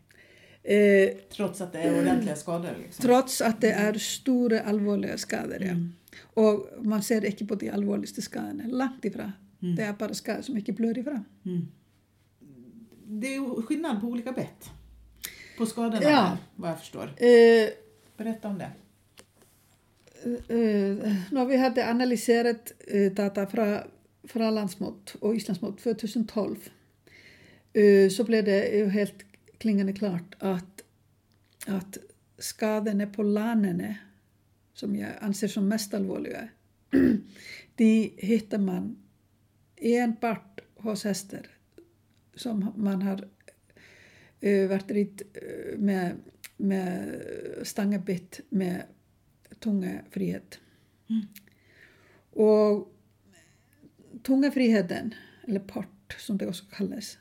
Eh, 0.62 1.16
Trots 1.36 1.60
att 1.60 1.72
det 1.72 1.78
är 1.78 2.00
ordentliga 2.00 2.36
skador. 2.36 2.70
Liksom. 2.82 3.02
trots 3.02 3.40
att 3.40 3.60
det 3.60 3.70
är 3.72 3.94
stora 3.94 4.60
allvarliga 4.60 5.18
skador. 5.18 5.56
Ja. 5.60 5.70
Mm. 5.70 5.92
Och 6.22 6.68
man 6.78 7.02
ser 7.02 7.24
inte 7.24 7.46
på 7.46 7.54
de 7.54 7.70
allvarligaste 7.70 8.22
skadorna, 8.22 8.64
långt 8.66 9.04
ifrån. 9.04 9.32
Mm. 9.62 9.76
Det 9.76 9.82
är 9.82 9.92
bara 9.92 10.14
skador 10.14 10.42
som 10.42 10.56
inte 10.56 10.72
blör 10.72 10.98
ifrån. 10.98 11.24
Mm. 11.44 11.68
Det 13.06 13.34
är 13.34 13.62
skillnad 13.62 14.00
på 14.00 14.06
olika 14.06 14.32
bett. 14.32 14.70
På 15.58 15.66
skadorna, 15.66 16.02
Ja. 16.02 16.08
här, 16.10 16.36
vad 16.54 16.70
jag 16.70 16.78
förstår. 16.78 17.02
Eh, 17.16 17.68
Berätta 18.20 18.48
om 18.48 18.58
det. 18.58 18.70
Uh, 20.26 21.14
när 21.30 21.44
vi 21.44 21.56
hade 21.56 21.90
analyserat 21.90 22.72
eh, 22.86 23.12
data 23.12 23.46
från, 23.46 23.78
från 24.24 24.54
landsmått 24.54 25.16
och 25.20 25.36
Islandsmått 25.36 25.78
2012 25.78 26.56
så 28.10 28.24
blev 28.24 28.44
det 28.44 28.68
ju 28.68 28.88
helt 28.88 29.24
klingande 29.58 29.92
klart 29.92 30.34
att, 30.38 30.82
att 31.66 31.98
skadorna 32.38 33.06
på 33.06 33.22
lanene, 33.22 33.98
som 34.74 34.96
jag 34.96 35.10
anser 35.20 35.48
som 35.48 35.68
mest 35.68 35.94
allvarliga 35.94 36.48
de 37.74 38.12
hittar 38.16 38.58
man 38.58 38.96
enbart 39.76 40.60
hos 40.74 41.04
hästar 41.04 41.46
som 42.34 42.72
man 42.76 43.02
har 43.02 43.28
uh, 44.44 44.68
varit 44.68 44.90
rid 44.90 45.22
med, 45.76 46.16
med 46.60 47.22
stangebitt 47.62 48.40
med 48.48 48.82
tungefrihet. 49.58 50.58
Mm. 51.10 51.26
Och 52.30 52.92
tungefriheten, 54.22 55.14
eller 55.48 55.60
port 55.60 56.16
som 56.18 56.38
det 56.38 56.46
också 56.46 56.64
kallas, 56.70 57.18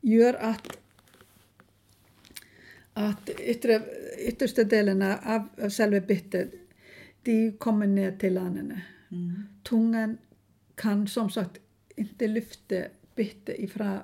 gör 0.00 0.34
att 0.34 0.78
att 2.94 3.30
yttre, 3.40 3.82
yttersta 4.18 4.64
delarna 4.64 5.18
av, 5.18 5.70
själva 5.70 6.00
bittet 6.00 6.52
de 7.22 7.52
kommer 7.52 7.86
ner 7.86 8.16
till 8.16 8.34
lanen. 8.34 8.80
Mm. 9.10 9.42
Tungan 9.62 10.18
kan 10.74 11.08
som 11.08 11.30
sagt 11.30 11.60
inte 11.96 12.26
lyfta 12.26 12.76
bittet 13.14 13.58
ifrån 13.58 13.98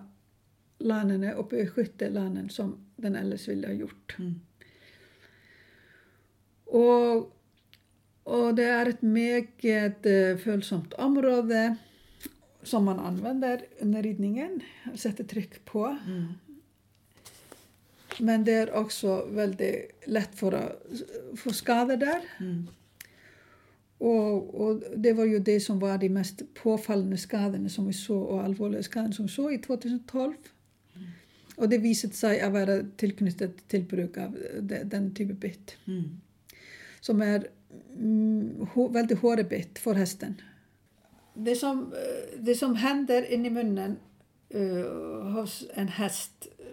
lanen 0.78 1.34
och 1.34 1.48
beskjuta 1.48 2.08
lanen 2.08 2.50
som 2.50 2.76
den 2.96 3.16
ellers 3.16 3.48
ville 3.48 3.66
ha 3.66 3.74
gjort. 3.74 4.16
Mm. 4.18 4.40
Och, 6.68 7.16
och 8.22 8.54
det 8.54 8.64
är 8.64 8.86
ett 8.86 9.02
mycket 9.02 10.06
eh, 10.06 10.36
följsamt 10.44 10.92
område 10.92 11.76
som 12.62 12.84
man 12.84 12.98
använder 12.98 13.64
under 13.80 14.02
ridningen, 14.02 14.60
sätter 14.94 15.24
tryck 15.24 15.64
på. 15.64 15.98
Mm. 16.06 16.26
Men 18.20 18.44
det 18.44 18.52
är 18.52 18.72
också 18.74 19.26
väldigt 19.30 19.90
lätt 20.04 20.34
för 20.38 20.52
att 20.52 20.82
få 21.36 21.52
skador 21.52 21.96
där. 21.96 22.20
Mm. 22.40 22.66
Och, 23.98 24.54
och 24.60 24.82
det 24.96 25.12
var 25.12 25.24
ju 25.24 25.38
det 25.38 25.60
som 25.60 25.78
var 25.78 25.98
de 25.98 26.08
mest 26.08 26.42
påfallande 26.54 27.16
skadorna 27.18 27.68
som 27.68 27.86
vi 27.86 27.92
såg 27.92 28.26
och 28.26 28.42
allvarliga 28.44 28.82
skador 28.82 29.12
som 29.12 29.26
vi 29.26 29.32
såg 29.32 29.52
i 29.52 29.58
2012. 29.58 30.34
Och 31.56 31.68
det 31.68 31.78
visade 31.78 32.12
sig 32.14 32.40
att 32.40 32.52
vara 32.52 32.82
tillknutet 32.96 33.68
till 33.68 33.84
bruk 33.84 34.16
av 34.16 34.38
de- 34.60 34.84
den 34.84 35.14
typen 35.14 35.36
av 35.36 35.40
bit 35.40 35.76
Mm 35.86 36.20
som 37.00 37.22
är 37.22 37.48
mm, 37.96 38.66
väldigt 38.90 39.18
hårbitt 39.18 39.78
för 39.78 39.94
hästen. 39.94 40.42
Det 41.34 41.56
som, 41.56 41.92
eh, 41.92 42.40
det 42.40 42.54
som 42.54 42.76
händer 42.76 43.32
in 43.32 43.46
i 43.46 43.50
munnen 43.50 43.96
uh, 44.54 45.22
hos 45.22 45.66
en 45.74 45.88
häst 45.88 46.48
eh, 46.58 46.64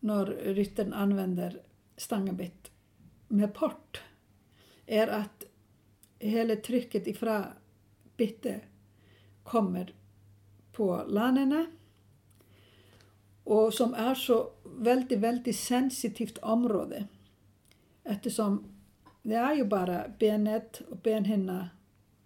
när 0.00 0.26
ryttaren 0.26 0.92
använder 0.92 1.62
stangenbit 1.96 2.70
med 3.28 3.54
port 3.54 4.02
är 4.86 5.08
att 5.08 5.44
hela 6.18 6.56
trycket 6.56 7.06
ifrån 7.06 7.44
bittet 8.16 8.62
kommer 9.42 9.94
på 10.72 11.04
lanerna 11.08 11.66
och 13.44 13.74
som 13.74 13.94
är 13.94 14.14
så 14.14 14.50
väldigt, 14.64 15.18
väldigt 15.18 15.56
sensitivt 15.56 16.38
område 16.38 17.08
eftersom 18.04 18.71
þið 19.22 19.38
ægju 19.48 19.66
bara 19.70 19.98
BN1 20.20 20.82
og 20.88 21.02
BN 21.04 21.28
hinna 21.28 21.58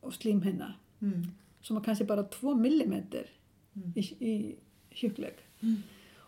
og 0.02 0.14
slím 0.16 0.42
hinna 0.46 0.74
mm. 1.00 1.24
sem 1.62 1.76
er 1.76 1.84
kannski 1.84 2.06
bara 2.08 2.26
2 2.32 2.54
mm 2.56 2.94
í, 3.96 4.04
í 4.20 4.34
hjúkleg 4.96 5.40
mm. 5.60 5.78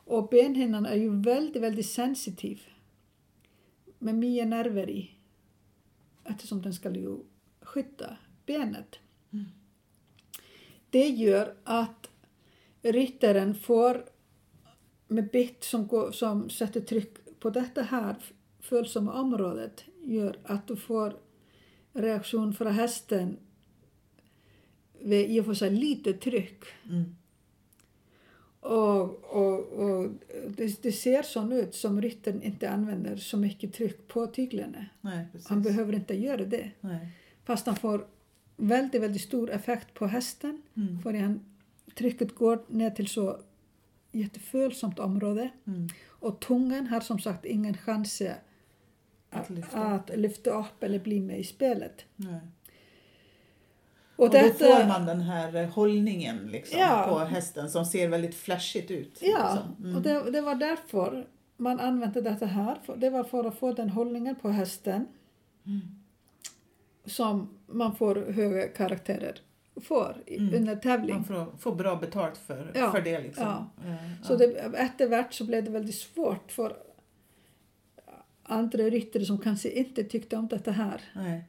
og 0.06 0.30
BN 0.32 0.58
hinnan 0.58 0.86
er 0.86 1.00
ju 1.00 1.12
veldi, 1.24 1.62
veldi 1.62 1.84
sensitív 1.86 2.66
með 3.98 4.20
mýja 4.22 4.46
nerver 4.48 4.90
í 4.92 5.02
eftersom 6.28 6.62
den 6.62 6.76
skal 6.76 6.96
ju 6.96 7.20
skydda 7.64 8.16
BN1 8.48 9.00
det 10.90 11.08
gör 11.08 11.54
att 11.64 12.10
ryttaren 12.82 13.54
får 13.54 14.04
med 15.08 15.30
bikt 15.30 15.64
som, 15.64 15.86
går, 15.86 16.12
som 16.12 16.50
sätter 16.50 16.80
tryck 16.80 17.40
på 17.40 17.50
detta 17.50 17.82
här 17.82 18.16
följsamma 18.68 19.12
området 19.12 19.84
gör 20.04 20.38
att 20.44 20.66
du 20.66 20.76
får 20.76 21.16
reaktion 21.92 22.54
från 22.54 22.72
hästen 22.72 23.36
vid 25.00 25.30
i 25.30 25.40
och 25.40 25.44
för 25.44 25.54
sig 25.54 25.70
lite 25.70 26.12
tryck. 26.12 26.64
Mm. 26.84 27.16
Och, 28.60 29.24
och, 29.24 29.72
och 29.72 30.10
det, 30.48 30.82
det 30.82 30.92
ser 30.92 31.22
så 31.22 31.52
ut 31.52 31.74
som 31.74 32.02
ryttaren 32.02 32.42
inte 32.42 32.70
använder 32.70 33.16
så 33.16 33.36
mycket 33.36 33.72
tryck 33.74 34.08
på 34.08 34.26
tyglarna. 34.26 34.86
Nej. 35.00 35.26
Han 35.44 35.62
behöver 35.62 35.92
inte 35.92 36.14
göra 36.14 36.44
det. 36.44 36.70
Nej. 36.80 37.08
Fast 37.44 37.66
han 37.66 37.76
får 37.76 38.06
väldigt, 38.56 39.02
väldigt 39.02 39.22
stor 39.22 39.50
effekt 39.50 39.94
på 39.94 40.06
hästen. 40.06 40.62
Mm. 40.76 41.02
För 41.02 41.14
han, 41.14 41.40
trycket 41.94 42.34
går 42.34 42.64
ner 42.68 42.90
till 42.90 43.08
så 43.08 43.40
jätteföljsamt 44.12 44.98
område. 44.98 45.50
Mm. 45.66 45.88
Och 46.06 46.40
tungan 46.40 46.86
har 46.86 47.00
som 47.00 47.18
sagt 47.18 47.44
ingen 47.44 47.76
chans 47.76 48.22
Att 49.30 49.50
lyfta. 49.50 49.78
att 49.80 50.10
lyfta 50.16 50.50
upp 50.50 50.82
eller 50.82 50.98
bli 50.98 51.20
med 51.20 51.38
i 51.40 51.44
spelet. 51.44 52.04
Nej. 52.16 52.40
Och, 54.16 54.24
Och, 54.24 54.30
då 54.30 54.38
får 54.38 54.88
man 54.88 55.06
den 55.06 55.20
här 55.20 55.56
eh, 55.56 55.68
hållningen 55.68 56.36
liksom, 56.46 56.80
Ja. 56.80 57.06
på 57.08 57.18
hästen 57.18 57.70
som 57.70 57.84
ser 57.84 58.08
väldigt 58.08 58.34
flashigt 58.34 58.90
ut. 58.90 59.18
Ja, 59.22 59.52
liksom. 59.54 59.84
Mm. 59.84 59.96
och 59.96 60.02
det, 60.02 60.30
det 60.30 60.40
var 60.40 60.54
därför 60.54 61.26
man 61.56 61.80
använde 61.80 62.20
detta 62.20 62.46
här. 62.46 62.78
Det 62.96 63.10
var 63.10 63.24
för 63.24 63.44
att 63.44 63.58
få 63.58 63.72
den 63.72 63.88
hållningen 63.90 64.34
på 64.34 64.48
hästen. 64.48 65.06
Mm. 65.66 65.80
som 67.04 67.48
man 67.66 67.96
får 67.96 68.16
höga 68.32 68.68
karaktärer 68.68 69.40
för 69.82 70.22
Mm. 70.26 70.54
under 70.54 70.76
tävling. 70.76 71.14
Man 71.14 71.24
får, 71.24 71.56
får 71.58 71.74
bra 71.74 71.96
betalt 71.96 72.36
för, 72.38 72.72
Ja, 72.74 72.92
för 72.92 73.00
det. 73.00 73.18
Liksom. 73.20 73.44
ja. 73.44 73.66
Eh, 73.88 74.22
Så 74.22 74.36
det, 74.36 74.44
efterhvert 74.74 75.32
så 75.32 75.44
blev 75.44 75.64
det 75.64 75.70
väldigt 75.70 75.94
svårt 75.94 76.52
för 76.52 76.76
andra 78.48 78.82
ryttare 78.82 79.24
som 79.24 79.38
kanske 79.38 79.70
inte 79.70 80.04
tyckte 80.04 80.36
om 80.36 80.48
detta 80.48 80.70
här 80.70 81.00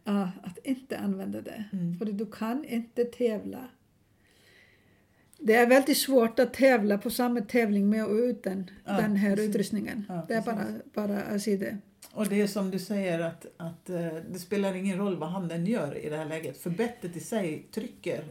ja, 0.03 0.31
att 0.43 0.57
inte 0.63 0.97
använda 0.97 1.41
det. 1.41 1.63
Mm. 1.73 1.97
För 1.97 2.05
du 2.05 2.25
kan 2.25 2.65
inte 2.65 3.05
tävla. 3.05 3.69
Det 5.39 5.55
är 5.55 5.67
väldigt 5.67 5.97
svårt 5.97 6.39
att 6.39 6.53
tävla 6.53 6.97
på 6.97 7.09
samma 7.09 7.41
tävling 7.41 7.89
med 7.89 8.05
och 8.05 8.15
utan 8.15 8.71
Ja, 8.85 8.93
den 8.93 9.15
här 9.15 9.35
precis. 9.35 9.49
utrustningen. 9.49 10.05
Ja, 10.09 10.25
det 10.27 10.33
är 10.33 10.41
bara, 10.41 10.65
bara 10.93 11.21
att 11.21 11.41
se 11.41 11.57
det. 11.57 11.77
Och 12.11 12.27
det 12.27 12.41
är 12.41 12.47
som 12.47 12.71
du 12.71 12.79
säger 12.79 13.19
att, 13.19 13.45
att 13.57 13.89
eh, 13.89 14.07
det 14.31 14.39
spelar 14.39 14.75
ingen 14.75 14.97
roll 14.97 15.17
vad 15.17 15.29
handen 15.29 15.65
gör 15.65 16.05
i 16.05 16.09
det 16.09 16.17
här 16.17 16.25
läget. 16.25 16.57
För 16.57 16.69
bettet 16.69 17.15
i 17.15 17.19
sig 17.19 17.67
trycker 17.71 18.23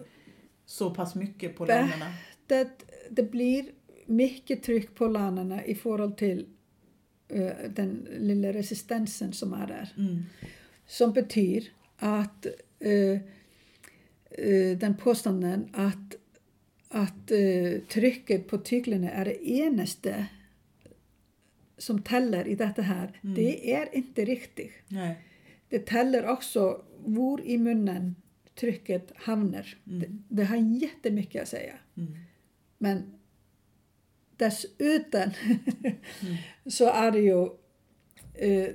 så 0.66 0.94
pass 0.94 1.14
mycket 1.14 1.56
på 1.56 1.64
lönerna. 1.66 2.06
det. 2.46 2.68
Det 3.10 3.22
blir 3.22 3.66
mycket 4.06 4.62
tryck 4.62 4.94
på 4.94 5.06
lanarna 5.06 5.64
i 5.64 5.74
förhållande 5.74 6.16
till 6.16 6.46
den 7.68 8.06
lilla 8.18 8.52
resistensen 8.52 9.32
som 9.32 9.52
är 9.52 9.66
där. 9.66 9.92
Mm. 9.98 10.22
Som 10.86 11.12
betyder 11.12 11.68
att 11.96 12.46
eh, 12.78 13.20
eh, 14.30 14.78
den 14.78 14.96
påståenden 14.96 15.68
att, 15.72 16.14
att 16.88 17.30
eh, 17.30 17.80
trycket 17.88 18.48
på 18.48 18.58
tyglarna 18.58 19.10
är 19.10 19.24
det 19.24 19.50
enaste 19.50 20.26
som 21.78 22.02
täller 22.02 22.48
i 22.48 22.54
detta 22.54 22.82
här, 22.82 23.20
Mm. 23.22 23.34
det 23.34 23.72
är 23.74 23.96
inte 23.96 24.24
riktigt. 24.24 24.72
Nej. 24.88 25.22
Det 25.68 25.86
täller 25.86 26.28
också 26.28 26.82
var 27.04 27.40
i 27.44 27.58
munnen 27.58 28.14
trycket 28.54 29.12
hamnar. 29.16 29.76
Mm. 29.86 30.00
Det, 30.00 30.06
det 30.28 30.44
har 30.44 30.56
jättemycket 30.56 31.42
att 31.42 31.48
säga. 31.48 31.74
Mm. 31.96 32.16
Men 32.78 33.17
dessutom 34.38 35.30
Mm. 36.22 36.36
så 36.66 36.88
är 36.90 37.10
det 37.10 37.20
ju 37.20 37.48
eh, 38.34 38.68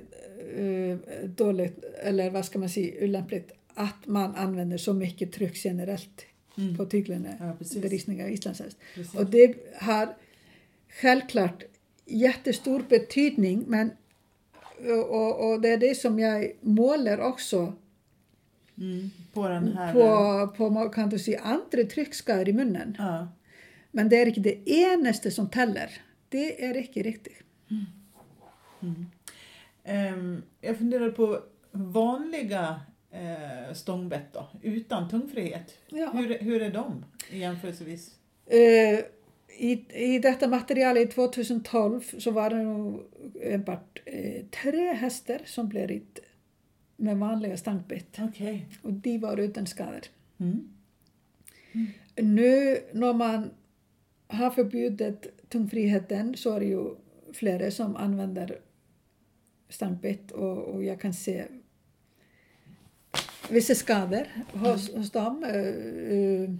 eh, 0.64 0.98
dåligt, 1.28 1.84
eller 2.02 2.30
vad 2.30 2.44
ska 2.44 2.58
man 2.58 2.68
säga, 2.68 3.04
olämpligt 3.04 3.52
att 3.74 4.06
man 4.06 4.34
använder 4.34 4.78
så 4.78 4.92
mycket 4.94 5.32
tryck 5.32 5.64
generellt 5.64 6.26
Mm. 6.58 6.76
på 6.76 6.86
tyglarna 6.86 7.28
Ja, 7.40 7.52
precis. 7.58 7.76
vid 7.76 7.90
ristning 7.90 8.22
av 8.22 8.30
islandshäst. 8.30 8.76
Och 9.16 9.26
det 9.26 9.54
har 9.80 10.14
självklart 10.88 11.64
jättestor 12.06 12.84
betydning 12.88 13.64
men 13.66 13.90
och, 14.78 15.10
och, 15.10 15.50
och 15.52 15.60
det 15.60 15.68
är 15.68 15.76
det 15.78 15.94
som 15.94 16.18
jag 16.18 16.52
målar 16.60 17.18
också 17.20 17.72
Mm. 18.78 19.10
På 19.32 19.48
den 19.48 19.72
här... 19.76 19.92
på, 20.46 20.70
på 20.70 20.88
kan 20.88 21.08
du 21.10 21.18
säga, 21.18 21.40
andra 21.40 21.88
tryckskador 21.90 22.48
i 22.48 22.52
munnen. 22.52 22.96
Ja. 22.98 23.28
Men 23.94 24.08
det 24.08 24.22
är 24.22 24.26
inte 24.26 24.40
det 24.40 24.70
enaste 24.70 25.30
som 25.30 25.50
täller. 25.50 25.90
Det 26.28 26.64
är 26.64 26.76
inte 26.76 27.02
riktigt. 27.02 27.42
Ehm, 29.84 30.42
jag 30.60 30.78
funderar 30.78 31.10
på 31.10 31.40
vanliga 31.72 32.80
eh, 33.10 33.74
stångbett 33.74 34.32
då, 34.32 34.48
utan 34.62 35.08
tungfrihet. 35.08 35.78
Ja. 35.88 36.10
Hur, 36.12 36.38
hur 36.38 36.62
är 36.62 36.70
de 36.70 37.04
jämförelsevis? 37.30 38.14
Eh, 38.46 38.98
i, 39.58 39.84
I 39.88 40.18
detta 40.18 40.48
material 40.48 40.98
i 40.98 41.06
2012 41.06 42.00
så 42.18 42.30
var 42.30 42.50
det 42.50 42.62
nog 42.62 43.02
enbart 43.42 44.02
eh, 44.04 44.44
tre 44.62 44.92
hästar 44.92 45.40
som 45.44 45.68
blev 45.68 45.88
ritt 45.88 46.18
med 46.96 47.18
vanliga 47.18 47.56
stankbett. 47.56 48.18
Okej. 48.18 48.66
Och 48.82 48.92
de 48.92 49.18
var 49.18 49.36
utan 49.36 49.66
skador. 49.66 50.02
Mm. 50.38 50.68
Nu 52.16 52.78
när 52.92 53.12
man 53.12 53.50
har 54.26 54.50
förbjudit 54.50 55.48
tungfriheten 55.48 56.36
så 56.36 56.52
är 56.52 56.60
det 56.60 56.66
ju 56.66 56.94
flera 57.32 57.70
som 57.70 57.96
använder 57.96 58.60
stankbett 59.68 60.30
och, 60.30 60.58
och 60.58 60.84
jag 60.84 61.00
kan 61.00 61.14
se 61.14 61.44
vissa 63.50 63.74
skador 63.74 64.26
hos, 64.52 64.94
hos 64.94 65.10
dem. 65.10 65.44
Eh, 65.44 66.50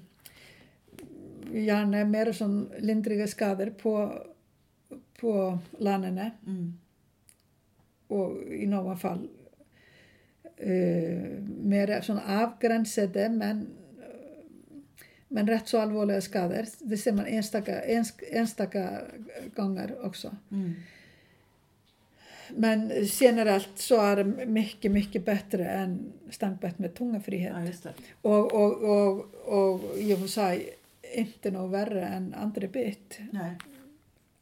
gärna 1.53 2.05
mer 2.05 2.33
som 2.33 2.69
lindriga 2.79 3.27
skador 3.27 3.71
på, 3.71 4.23
på 5.21 5.59
lanerna 5.79 6.31
Mm. 6.47 6.73
och 8.07 8.43
i 8.53 8.67
några 8.67 8.97
fall 8.97 9.29
eh, 10.57 11.43
mer 11.63 12.05
avgränsade 12.27 13.29
men, 13.29 13.67
men 15.35 15.47
rätt 15.47 15.69
så 15.69 15.81
allvarliga 15.81 16.21
skador. 16.21 16.65
Det 16.79 16.97
ser 16.97 17.13
man 17.13 17.27
enstaka, 17.27 17.85
ens, 17.85 18.15
enstaka 18.31 19.01
gånger 19.55 20.07
också. 20.07 20.37
Mm. 20.51 20.75
Men 22.51 22.93
generellt 23.07 23.71
så 23.75 24.01
är 24.01 24.17
det 24.17 24.47
mycket, 24.47 24.93
mycket 24.93 25.25
bättre 25.25 25.67
än 25.67 26.13
stankbett 26.31 26.79
med 26.79 26.95
tungafrihet. 26.95 27.85
Ja. 27.85 27.91
Och, 28.21 28.53
och, 28.53 28.83
och, 28.83 29.35
och 29.45 29.75
och 30.13 30.19
för 30.19 30.27
sig 30.27 30.71
inte 31.15 31.51
något 31.51 31.73
värre 31.73 32.07
än 32.07 32.35
andra 32.35 32.69
bett. 32.69 33.19
Nej. 33.33 33.59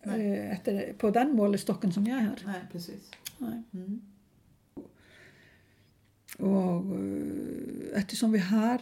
Nej. 0.03 0.39
Eh, 0.39 0.53
Efter, 0.53 0.93
på 0.93 1.11
den 1.11 1.33
målestocken 1.33 1.93
som 1.93 2.07
jag 2.07 2.17
har. 2.17 2.39
Nej, 2.47 2.61
precis. 2.73 3.11
Nej. 3.39 3.63
Mm. 3.75 4.01
Och 6.39 6.97
eh, 6.97 7.99
eftersom 8.01 8.33
vi 8.33 8.39
har 8.39 8.81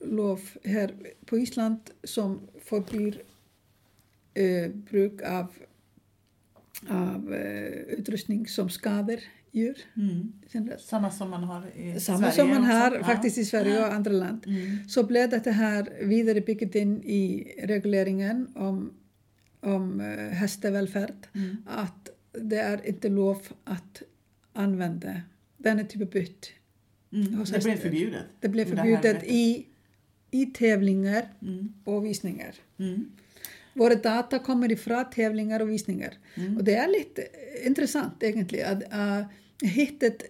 djurvärnslov 0.00 0.40
här 0.64 0.94
på 1.26 1.38
Island 1.38 1.78
som 2.04 2.40
förbjuder 2.64 3.22
eh, 4.34 4.70
bruk 4.70 5.22
av, 5.22 5.46
av 6.88 7.34
eh, 7.34 7.98
utrustning 7.98 8.46
som 8.46 8.70
skadar 8.70 9.20
djur. 9.52 9.78
Mm. 9.96 10.32
Samma 10.78 11.10
som 11.10 11.30
man 11.30 11.44
har 11.44 11.66
i 11.76 12.00
Samma 12.00 12.18
Sverige 12.18 12.32
som 12.32 12.48
man 12.48 12.64
har 12.64 12.94
Ja. 12.96 13.04
faktiskt 13.04 13.38
i 13.38 13.44
Sverige 13.44 13.86
och 13.86 13.92
andra 13.94 14.12
land. 14.12 14.46
Mm. 14.46 14.88
Så 14.88 15.02
blev 15.02 15.30
det 15.30 15.50
här 15.50 15.88
vidare 16.02 16.40
byggt 16.40 16.74
in 16.74 17.02
i 17.02 17.54
regleringen 17.62 18.48
om, 18.54 18.92
om 19.60 20.00
eh, 20.00 20.06
hästvälfärd 20.32 21.26
Mm. 21.34 21.56
att 21.66 22.08
det 22.32 22.56
är 22.56 22.86
inte 22.88 23.08
lov 23.08 23.42
att 23.64 24.02
använda 24.52 25.22
denna 25.56 25.84
typ 25.84 26.02
av 26.02 26.08
bytt. 26.10 26.50
Mm. 27.12 27.44
Det 27.44 27.62
blev 27.64 27.76
förbjudet. 27.76 28.24
Det 28.40 28.48
blev 28.48 28.70
det 28.70 28.76
förbjudet 28.76 29.02
bettet. 29.02 29.24
i, 29.28 29.66
i 30.30 30.46
tävlingar 30.46 31.28
Mm. 31.42 31.72
och 31.84 32.04
visningar. 32.06 32.54
Mm. 32.78 33.10
Våra 33.74 33.94
data 33.94 34.38
kommer 34.38 34.72
ifrån 34.72 35.04
tävlingar 35.10 35.60
och 35.62 35.70
visningar. 35.70 36.14
Mm. 36.34 36.56
Och 36.56 36.64
det 36.64 36.74
är 36.74 36.88
lite 36.88 37.26
intressant 37.66 38.22
egentligen 38.22 38.76
att 38.76 38.82
uh, 38.94 39.26
jag 39.60 39.68
hittat 39.68 40.22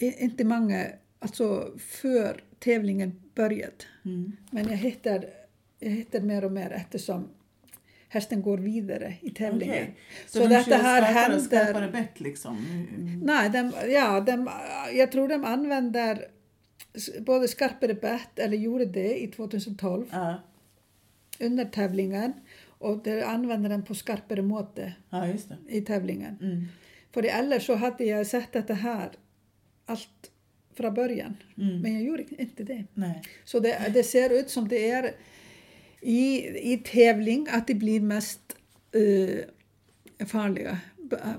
eh, 0.00 0.22
inte 0.24 0.44
många, 0.44 0.86
alltså 1.18 1.72
för 1.78 2.42
tävlingen 2.58 3.22
börjat. 3.34 3.86
Mm. 4.04 4.32
Men 4.50 4.68
jag 4.68 4.76
hittar, 4.76 5.24
jag 5.78 5.90
hittar 5.90 6.20
mer 6.20 6.44
och 6.44 6.52
mer 6.52 6.70
eftersom 6.70 7.28
hästen 8.08 8.42
går 8.42 8.58
vidare 8.58 9.14
i 9.20 9.30
tävlingen. 9.30 9.74
Okej. 9.74 9.94
Så, 10.26 10.38
Så 10.38 10.44
de 10.48 10.54
detta 10.54 10.76
här 10.76 11.02
händer- 11.02 11.38
skarpare 11.40 11.88
bett 11.88 12.20
liksom? 12.20 12.56
Mm. 12.96 13.20
Nej, 13.20 13.50
de, 13.50 13.72
ja, 13.92 14.20
de, 14.20 14.50
jag 14.94 15.12
tror 15.12 15.28
de 15.28 15.44
använder 15.44 16.28
både 17.20 17.48
skarpare 17.48 17.94
bett, 17.94 18.38
eller 18.38 18.56
gjorde 18.56 18.84
det 18.84 19.22
i 19.22 19.26
2012 19.26 20.06
Ja. 20.12 20.40
under 21.40 21.64
tävlingen 21.64 22.32
och 22.66 23.02
de 23.02 23.22
använder 23.22 23.70
den 23.70 23.82
på 23.82 23.94
skarpare 23.94 24.42
måte 24.42 24.92
ja, 25.10 25.26
i 25.68 25.80
tävlingen. 25.80 26.38
Mm. 26.42 26.64
För 27.12 27.22
ellers 27.22 27.66
så 27.66 27.74
hade 27.74 28.04
jag 28.04 28.26
sett 28.26 28.52
det 28.66 28.74
här 28.74 29.10
allt 29.86 30.30
från 30.74 30.94
början, 30.94 31.36
Mm. 31.56 31.80
men 31.80 31.92
jag 31.94 32.02
gjorde 32.02 32.24
inte 32.42 32.64
det. 32.64 32.84
Nej. 32.94 33.22
Så 33.44 33.60
det, 33.60 33.90
det 33.94 34.02
ser 34.02 34.30
ut 34.40 34.50
som 34.50 34.68
det 34.68 34.90
är 34.90 35.12
i, 36.00 36.38
i 36.72 36.78
tävling 36.78 37.46
att 37.50 37.66
det 37.66 37.74
blir 37.74 38.00
mest 38.00 38.56
eh, 38.92 40.26
farliga, 40.26 40.78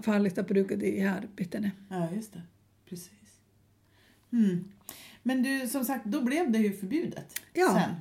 farligt 0.04 0.38
att 0.38 0.48
bruka 0.48 0.76
de 0.76 1.00
här 1.00 1.28
bitarna. 1.36 1.72
Ja, 1.90 2.10
just 2.16 2.34
det. 2.34 2.42
Precis. 2.90 3.12
Mm. 4.34 4.72
Men 5.24 5.44
du, 5.44 5.68
som 5.68 5.86
sagt, 5.86 6.06
då 6.06 6.22
blev 6.22 6.52
det 6.52 6.60
ju 6.60 6.74
förbjudet 6.78 7.40
Ja. 7.54 7.68
sen. 7.74 7.96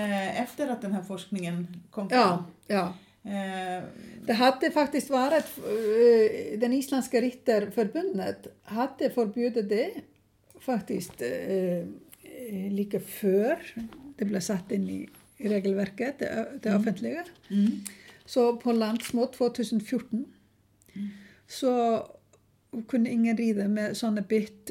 Eh, 0.00 0.40
efter 0.42 0.68
att 0.68 0.82
den 0.82 0.92
här 0.92 1.02
forskningen 1.02 1.66
kom 1.90 2.08
fram. 2.08 2.42
Ja, 2.66 2.94
ja. 3.24 3.30
Eh, 3.30 3.84
Det 4.26 4.32
hade 4.32 4.70
faktiskt 4.70 5.10
varit, 5.10 5.44
eh, 5.58 6.58
den 6.58 6.72
isländska 6.72 7.20
ryttarförbundet 7.20 8.46
hade 8.62 9.10
förbjudit 9.10 9.68
det 9.68 9.90
faktiskt 10.60 11.22
eh, 11.22 11.86
lika 12.72 13.00
för 13.00 13.58
det 14.16 14.24
blev 14.24 14.40
satt 14.40 14.72
in 14.72 14.88
i, 14.90 15.08
regelverket, 15.38 16.18
det, 16.18 16.48
det 16.62 16.74
offentliga. 16.74 17.24
mm. 17.50 17.70
Så 18.24 18.56
på 18.56 18.72
landsmål 18.72 19.28
2014 19.28 20.24
så 21.48 22.06
kunde 22.88 23.10
ingen 23.10 23.36
rida 23.36 23.68
med 23.68 23.96
sådana 23.96 24.20
bit 24.20 24.70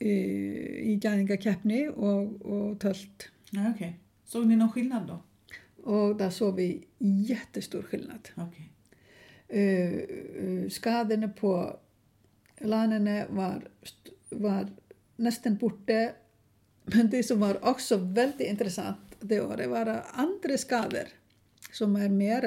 í 0.00 0.94
gæðingakeppni 1.00 1.82
og, 1.92 2.36
og 2.40 2.78
töld 2.80 3.28
Ok, 3.50 3.82
svo 4.24 4.44
er 4.44 4.46
það 4.46 4.56
náðu 4.60 4.70
skilnad 4.72 5.10
þá? 5.10 5.18
og 5.88 6.18
það 6.20 6.32
sofi 6.34 6.68
jättestor 7.28 7.86
skillnad. 7.88 8.32
Okay. 8.36 8.66
Eh, 9.48 9.60
eh, 9.60 9.92
uh, 9.92 10.42
uh, 10.44 10.66
skadene 10.70 11.30
på 11.36 11.54
lanene 12.60 13.24
var, 13.30 13.64
var 14.30 14.68
nesten 15.16 15.56
borte, 15.58 16.14
men 16.94 17.08
det 17.10 17.24
som 17.26 17.40
var 17.40 17.60
også 17.66 17.98
veldig 18.14 18.46
interessant 18.46 19.16
det 19.20 19.40
året, 19.40 19.68
var 19.68 19.88
andre 20.16 20.58
skader 20.58 21.10
som 21.72 21.96
er 21.96 22.08
mer 22.08 22.46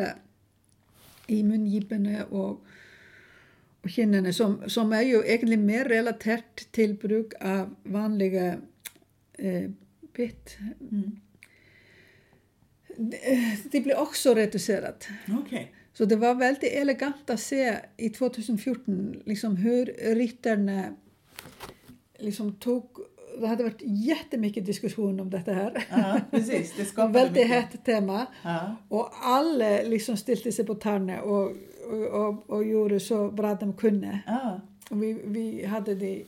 i 1.32 1.44
munngibbene 1.46 2.26
og 2.32 2.64
kinnarna 3.90 4.34
som, 4.34 4.70
som 4.70 4.94
är 4.94 5.02
ju 5.02 5.24
egentligen 5.26 5.66
mer 5.66 5.86
relaterat 5.86 6.56
till 6.72 6.96
bruk 6.96 7.34
av 7.42 7.76
vanliga 7.84 8.58
eh, 9.38 9.70
bitt. 10.16 10.58
Mm. 10.92 11.20
Det, 12.98 13.58
det 13.72 13.82
blir 13.82 14.00
också 14.00 14.34
reducerat. 14.34 15.08
Okej. 15.44 15.74
Så 15.94 16.06
det 16.06 16.16
var 16.16 16.36
väldigt 16.36 16.74
elegant 16.74 17.30
att 17.30 17.40
se 17.40 17.76
i 17.98 18.10
2014 18.10 19.22
liksom 19.26 19.56
hur 19.56 19.86
ryttarna 20.16 20.96
liksom 22.18 22.56
tog... 22.56 22.90
Det 23.40 23.48
hade 23.48 23.64
varit 23.64 23.82
jättemycket 23.82 24.66
diskussion 24.66 25.20
om 25.20 25.30
detta 25.30 25.54
här. 25.54 25.86
Ja, 25.90 26.20
precis. 26.32 26.74
Det 26.78 26.86
skapade 26.92 27.14
väldigt 27.14 27.48
hett 27.48 27.86
tema. 27.86 28.26
Ja. 28.44 28.76
Och 28.90 29.10
alla 29.22 29.82
liksom 29.82 30.18
ställde 30.18 30.52
sig 30.52 30.66
på 30.66 30.76
tärna 30.76 31.22
och, 31.22 31.52
och, 31.92 32.50
och, 32.50 32.66
gjorde 32.66 33.00
så 33.00 33.32
bra 33.32 33.56
de 33.56 33.74
kunde. 33.74 34.20
Och 34.90 35.04
vi, 35.04 35.22
vi 35.26 35.66
hade 35.66 35.96
de 35.96 36.26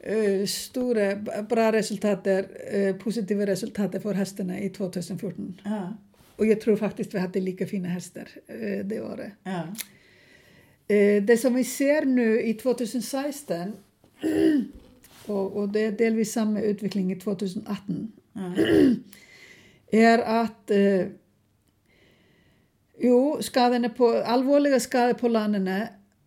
eh, 0.00 0.46
stora, 0.46 1.16
bra 1.42 1.72
resultat, 1.72 2.26
uh, 2.26 2.96
positiva 2.96 3.46
resultat 3.46 4.02
för 4.02 4.14
hästarna 4.14 4.60
i 4.60 4.68
2014. 4.70 5.60
Ja. 5.64 5.96
Och 6.36 6.46
jag 6.46 6.60
tror 6.60 6.76
faktiskt 6.76 7.14
vi 7.14 7.18
hade 7.18 7.40
lika 7.40 7.66
fina 7.66 7.88
hästar 7.88 8.28
eh, 8.46 8.86
det 8.86 9.00
året. 9.00 9.32
Ja. 9.42 9.62
Eh, 10.94 11.22
det 11.22 11.36
som 11.36 11.54
vi 11.54 11.64
ser 11.64 12.04
nu 12.04 12.42
i 12.42 12.54
2016 12.54 13.56
och, 15.26 15.56
och 15.56 15.68
det 15.68 15.80
är 15.80 15.92
delvis 15.92 16.32
samma 16.32 16.60
utveckling 16.60 17.12
i 17.12 17.16
2018 17.16 18.12
Ja. 18.32 18.54
är 19.98 20.18
att 20.18 20.70
eh, 20.70 21.06
jo, 23.00 23.38
skadorna 23.40 23.88
på, 23.88 24.08
allvarliga 24.08 24.80
skador 24.80 25.14
på 25.14 25.28
landen 25.28 25.70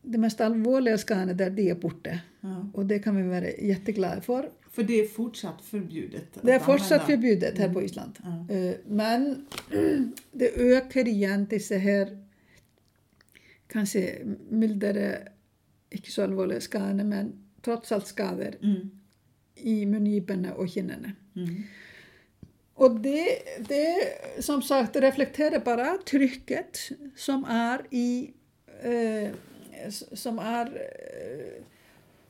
de 0.01 0.17
mest 0.17 0.41
allvarliga 0.41 0.97
skadorna 0.97 1.34
där 1.34 1.49
de 1.49 1.69
är 1.69 1.75
borta. 1.75 2.19
Ja. 2.41 2.69
Och 2.73 2.86
det 2.86 2.99
kan 2.99 3.15
vi 3.15 3.23
vara 3.23 3.49
jätteglada 3.51 4.21
för. 4.21 4.49
För 4.71 4.84
det 4.84 4.93
är 5.01 5.07
fortsatt 5.07 5.62
förbjudet? 5.62 6.23
Det 6.41 6.51
är 6.51 6.60
fortsatt 6.60 6.91
använda. 6.91 7.05
förbjudet 7.05 7.57
här 7.57 7.73
på 7.73 7.81
Island. 7.81 8.12
Ja. 8.23 8.55
Eh, 8.55 8.75
Men 8.88 9.45
det 10.31 10.55
ökar 10.60 11.07
igen 11.07 11.47
dessa 11.49 11.75
här 11.75 12.23
kanske 13.67 14.17
mildare, 14.49 15.27
inte 15.89 16.12
så 16.12 16.23
allvarliga 16.23 16.62
skadorna 16.62 17.03
men 17.03 17.34
trots 17.62 17.91
allt 17.91 18.07
skador 18.07 18.55
Mm. 18.63 18.89
i 19.55 19.86
mungiporna 19.86 20.53
och 20.53 20.69
kinnarna. 20.69 21.12
Mm. 21.36 21.63
Och 22.82 23.02
det, 23.02 23.39
det 23.67 23.98
som 24.39 24.62
sagt 24.62 24.96
reflekterar 24.96 25.60
bara 25.60 25.98
trycket 25.98 26.80
som 27.15 27.46
är 27.46 27.82
i 27.89 28.34
eh, 28.84 29.32
som 30.13 30.39
är 30.39 30.65
eh, 30.65 31.63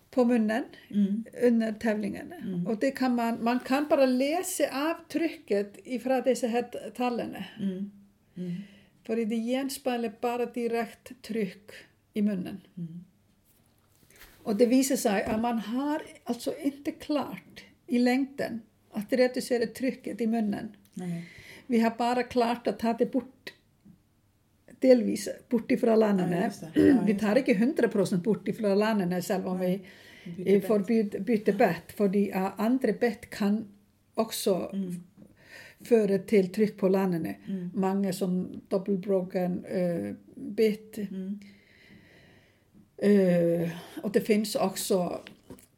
på 0.10 0.26
munnen 0.26 0.64
Mm. 0.90 1.26
under 1.42 1.74
tävlingarna. 1.74 2.36
Mm. 2.36 2.68
Och 2.68 2.80
det 2.80 2.92
kan 2.92 3.16
man, 3.16 3.44
man 3.44 3.60
kan 3.60 3.88
bara 3.88 4.06
läsa 4.06 4.64
av 4.90 5.08
trycket 5.08 5.78
ifrån 5.84 6.22
dessa 6.26 6.48
här 6.48 6.92
tallarna. 6.96 7.46
Mm. 7.60 7.92
Mm. 8.38 8.56
För 9.04 9.16
det 9.16 9.36
genspeglar 9.36 10.14
bara 10.22 10.46
direkt 10.46 11.22
tryck 11.22 11.72
i 12.14 12.22
munnen. 12.22 12.62
Mm. 12.78 13.04
Och 14.44 14.56
det 14.56 14.66
visar 14.66 14.96
sig 14.96 15.24
att 15.24 15.42
man 15.42 15.60
har 15.60 16.02
alltså 16.24 16.58
inte 16.58 16.92
klart 16.92 17.64
i 17.88 18.00
längden 18.00 18.62
att 18.92 19.14
reducera 19.14 19.66
trycket 19.66 20.22
i 20.22 20.28
munnen. 20.28 20.76
Nej. 20.94 21.24
Vi 21.68 21.80
har 21.80 21.94
bara 21.98 22.24
klart 22.24 22.68
att 22.68 22.80
ta 22.80 22.94
det 22.94 23.12
bort 23.12 23.54
delvis 24.80 25.30
bort 25.50 25.72
ifrån 25.72 25.90
Ja, 25.90 25.96
länderna. 25.96 26.44
just 26.46 26.62
det. 26.62 26.72
Ja, 26.88 27.04
vi 27.08 27.14
tar 27.20 27.36
inte 27.38 27.88
100% 27.88 28.18
bort 28.24 28.48
ifrån 28.48 28.80
länderna 28.80 29.22
selv 29.22 29.48
om 29.48 29.60
vi 29.60 29.82
Byter 30.38 30.56
eh, 30.72 30.78
bett. 30.78 30.88
byta, 30.88 31.20
byta 31.20 31.52
bett. 31.52 31.92
För 31.96 32.16
uh, 32.16 32.50
andra 32.62 32.92
bett 32.94 33.30
kan 33.30 33.68
också 34.14 34.70
Mm. 34.74 35.04
föra 35.84 36.18
till 36.18 36.52
tryck 36.52 36.78
på 36.78 36.90
länderna. 36.90 37.30
Mm. 37.48 37.70
Många 37.74 38.14
som 38.14 38.62
dubbelbroken 38.68 39.66
uh, 39.66 40.14
bett. 40.36 40.98
Mm. 40.98 41.40
Eh, 42.98 43.70
och 44.04 44.12
det 44.12 44.22
finns 44.22 44.56
också 44.56 45.22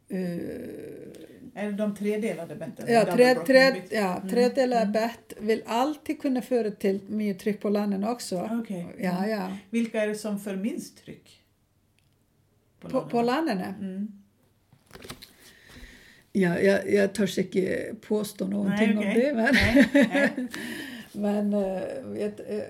eh, 0.08 0.38
Är 1.54 1.66
det 1.66 1.72
de 1.72 1.94
tredelade 1.96 2.54
betten? 2.56 2.86
ja, 2.88 3.04
tre, 3.14 3.34
tre, 3.34 3.82
ja, 3.90 4.16
Mm. 4.16 4.28
tredelade 4.28 4.80
Mm. 4.82 4.92
bett 4.92 5.32
vill 5.40 5.62
alltid 5.66 6.20
kunna 6.22 6.42
föra 6.42 6.70
till 6.70 7.00
mycket 7.08 7.42
tryck 7.42 7.60
på 7.60 7.68
landen 7.68 8.04
också. 8.04 8.48
Okej. 8.62 8.86
Ja, 8.98 9.26
ja. 9.26 9.56
Vilka 9.70 10.02
är 10.02 10.08
det 10.08 10.14
som 10.14 10.40
för 10.40 10.56
minst 10.56 11.04
tryck? 11.04 11.40
På, 12.80 13.00
på 13.00 13.22
länderna. 13.22 13.74
Mm. 13.80 14.08
Ja, 16.32 16.58
jag, 16.60 16.90
jag 16.92 17.12
törs 17.12 17.38
inte 17.38 17.94
påstå 18.08 18.46
någonting 18.46 18.94
Nej, 18.94 18.96
om 18.96 19.10
okej. 19.10 19.22
det. 19.22 19.34
Men, 19.34 19.54
Nej, 19.54 19.88
nej. 20.12 20.46
men 21.12 21.52
eh, 21.54 21.60
jag 22.20 22.32
eh, 22.48 22.62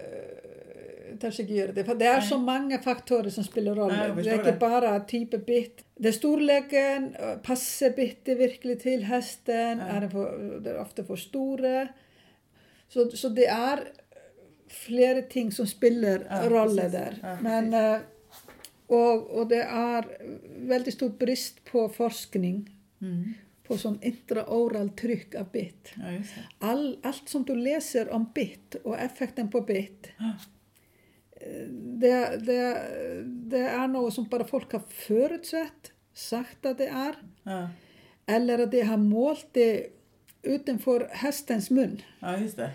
törs 1.18 1.40
inte 1.40 1.53
göra 1.53 1.72
det. 1.72 1.85
För 1.85 1.94
det 1.94 2.05
är 2.05 2.20
så 2.20 2.38
många 2.38 2.79
faktorer 2.79 3.31
som 3.31 3.44
spelar 3.44 3.74
roll. 3.74 3.92
Ja, 3.98 4.07
jag 4.07 4.16
det 4.16 4.35
inte 4.35 4.50
det. 4.50 4.59
bara 4.59 5.00
typ 5.00 5.35
av 5.35 5.44
bitt. 5.44 5.85
Det 5.94 6.09
är 6.09 6.12
storleken, 6.12 7.14
eh, 7.14 7.37
passar 7.42 7.90
bittet 7.90 8.38
verkligen 8.38 8.79
till 8.79 9.05
hästen? 9.05 9.79
Ja. 9.79 9.85
Är 9.85 10.00
det, 10.00 10.11
för, 10.11 10.61
det 10.61 10.79
ofta 10.81 11.05
för 11.05 11.16
stora? 11.16 11.88
Så, 12.88 13.11
så 13.11 13.29
det 13.29 13.46
är 13.46 13.81
flera 14.68 15.22
ting 15.22 15.53
som 15.53 15.66
spelar 15.66 16.27
Ja, 17.22 17.37
Men, 17.40 17.74
eh, 17.74 18.00
och, 18.87 19.31
och 19.31 19.46
det 19.46 19.62
är 19.62 20.05
väldigt 20.59 20.94
stor 20.94 21.09
brist 21.09 21.64
på 21.64 21.88
forskning 21.88 22.70
Mm. 23.00 23.35
på 23.66 23.79
sån 23.79 23.98
intraoral 24.03 24.90
tryck 24.90 25.35
av 25.35 25.50
bitt. 25.50 25.92
Ja. 25.96 26.03
All, 26.59 26.98
allt 27.03 27.29
som 27.29 27.42
du 27.44 27.55
läser 27.57 28.11
om 28.11 28.31
bitt 28.35 28.74
och 28.74 28.98
effekten 28.98 29.50
på 29.50 29.61
bitt 29.61 30.07
Ah. 30.18 30.31
det, 32.00 32.14
det, 32.46 32.61
det 33.50 33.64
er 33.68 33.88
noe 33.92 34.12
som 34.14 34.28
bare 34.30 34.46
folk 34.48 34.72
har 34.76 34.85
forutsett, 35.07 35.92
sagt 36.14 36.66
at 36.66 36.78
det 36.78 36.88
er. 36.88 37.18
Ja. 37.48 37.61
Eller 38.30 38.64
at 38.64 38.72
de 38.72 38.85
har 38.87 39.00
målt 39.00 39.50
det 39.57 39.70
utenfor 40.44 41.09
hestens 41.22 41.70
munn. 41.70 41.98
Ja, 42.22 42.37
just 42.40 42.57
det. 42.61 42.70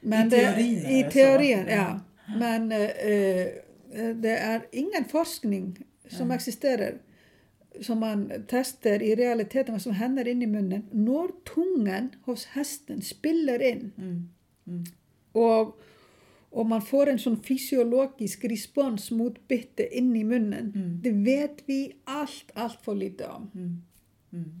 Men 0.00 0.26
I 0.26 0.30
teorien. 0.30 0.82
Det, 0.82 0.98
I 0.98 1.02
teorien, 1.10 1.64
så. 1.66 1.72
ja. 1.72 2.00
Men 2.38 2.72
uh, 2.72 4.12
det 4.22 4.36
er 4.38 4.66
ingen 4.72 5.04
forskning 5.10 5.72
som 6.08 6.30
ja. 6.30 6.36
eksisterer 6.36 7.00
som 7.80 8.00
man 8.00 8.26
tester 8.48 9.02
i 9.02 9.14
realiteten, 9.16 9.72
hva 9.72 9.80
som 9.80 9.96
hender 9.96 10.28
inni 10.28 10.46
munnen, 10.46 10.84
når 10.92 11.32
tungen 11.48 12.10
hos 12.26 12.50
hesten 12.52 13.00
spiller 13.02 13.62
inn. 13.64 13.86
Mm. 13.96 14.18
Mm. 14.66 14.82
Og 15.40 15.78
och 16.52 16.66
man 16.66 16.82
får 16.82 17.06
en 17.08 17.18
sån 17.18 17.42
fysiologisk 17.42 18.44
respons 18.44 19.10
mot 19.10 19.48
bittet 19.48 19.92
in 19.92 20.16
i 20.16 20.24
munnen. 20.24 20.72
Mm. 20.74 21.00
Det 21.02 21.10
vet 21.10 21.62
vi 21.66 21.96
allt, 22.04 22.50
allt 22.54 22.78
för 22.82 22.94
lite 22.94 23.26
om. 23.26 23.50
Mm. 23.54 23.82
Mm. 24.32 24.60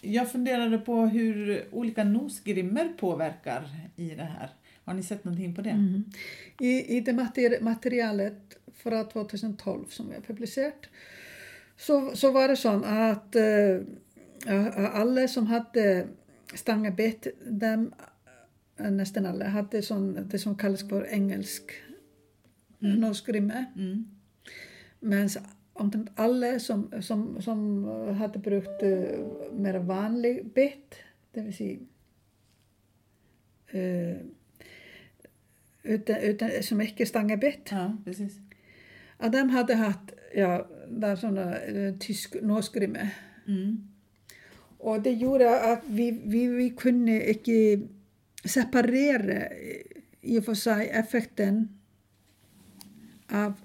Jag 0.00 0.32
funderade 0.32 0.78
på 0.78 1.06
hur 1.06 1.64
olika 1.72 2.04
nosgrimmer 2.04 2.88
påverkar 2.88 3.68
i 3.96 4.08
det 4.10 4.22
här. 4.22 4.50
Har 4.84 4.94
ni 4.94 5.02
sett 5.02 5.24
någonting 5.24 5.54
på 5.54 5.62
det? 5.62 5.70
Mm. 5.70 6.04
I, 6.60 6.96
I 6.96 7.00
det 7.00 7.12
materi- 7.12 7.60
materialet 7.62 8.58
från 8.74 9.08
2012 9.08 9.84
som 9.88 10.08
vi 10.08 10.14
har 10.14 10.22
publicerat 10.22 10.86
så, 11.76 12.10
så 12.16 12.30
var 12.30 12.48
det 12.48 12.56
så 12.56 12.68
att 12.84 13.36
eh, 13.36 14.94
alla 14.94 15.28
som 15.28 15.46
hade 15.46 15.98
eh, 15.98 16.04
nästan 18.90 19.26
alla, 19.26 19.48
hade 19.48 19.82
sån, 19.82 20.28
det 20.30 20.38
som 20.38 20.56
kallas 20.56 20.88
för 20.88 21.06
engelsk 21.10 21.72
Mm. 22.82 23.00
nosgrimme. 23.00 23.64
Mm. 23.76 24.06
Men 25.00 25.28
omtrent 25.72 26.10
alla 26.14 26.58
som, 26.58 26.92
som, 27.00 27.42
som 27.42 27.84
hade 28.18 28.38
brukt 28.38 28.82
uh, 28.82 29.52
mer 29.52 29.78
vanlig 29.78 30.52
bett, 30.54 30.94
det 31.32 31.40
vill 31.40 31.56
säga 31.56 31.78
uh, 33.74 34.16
utan, 35.82 36.16
utan, 36.16 36.50
som 36.62 36.80
inte 36.80 37.06
stangar 37.06 37.36
bett, 37.36 37.68
Ja, 37.70 37.96
precis. 38.04 38.38
att 39.16 39.32
de 39.32 39.50
hade 39.50 39.74
haft 39.74 40.12
ja, 40.34 40.68
där 40.88 41.16
såna, 41.16 41.66
uh, 41.68 41.98
tysk 41.98 42.36
nosgrimme. 42.42 43.10
Mm. 43.48 43.88
Og 44.78 45.04
det 45.04 45.12
gjorde 45.12 45.60
at 45.60 45.80
vi, 45.86 46.10
vi, 46.24 46.46
vi 46.46 46.68
kunne 46.68 47.20
ikke 47.24 47.82
separere 48.44 49.48
i 50.22 50.38
og 50.38 50.44
for 50.44 50.58
seg 50.58 50.88
effekten 51.00 51.62
av, 53.30 53.56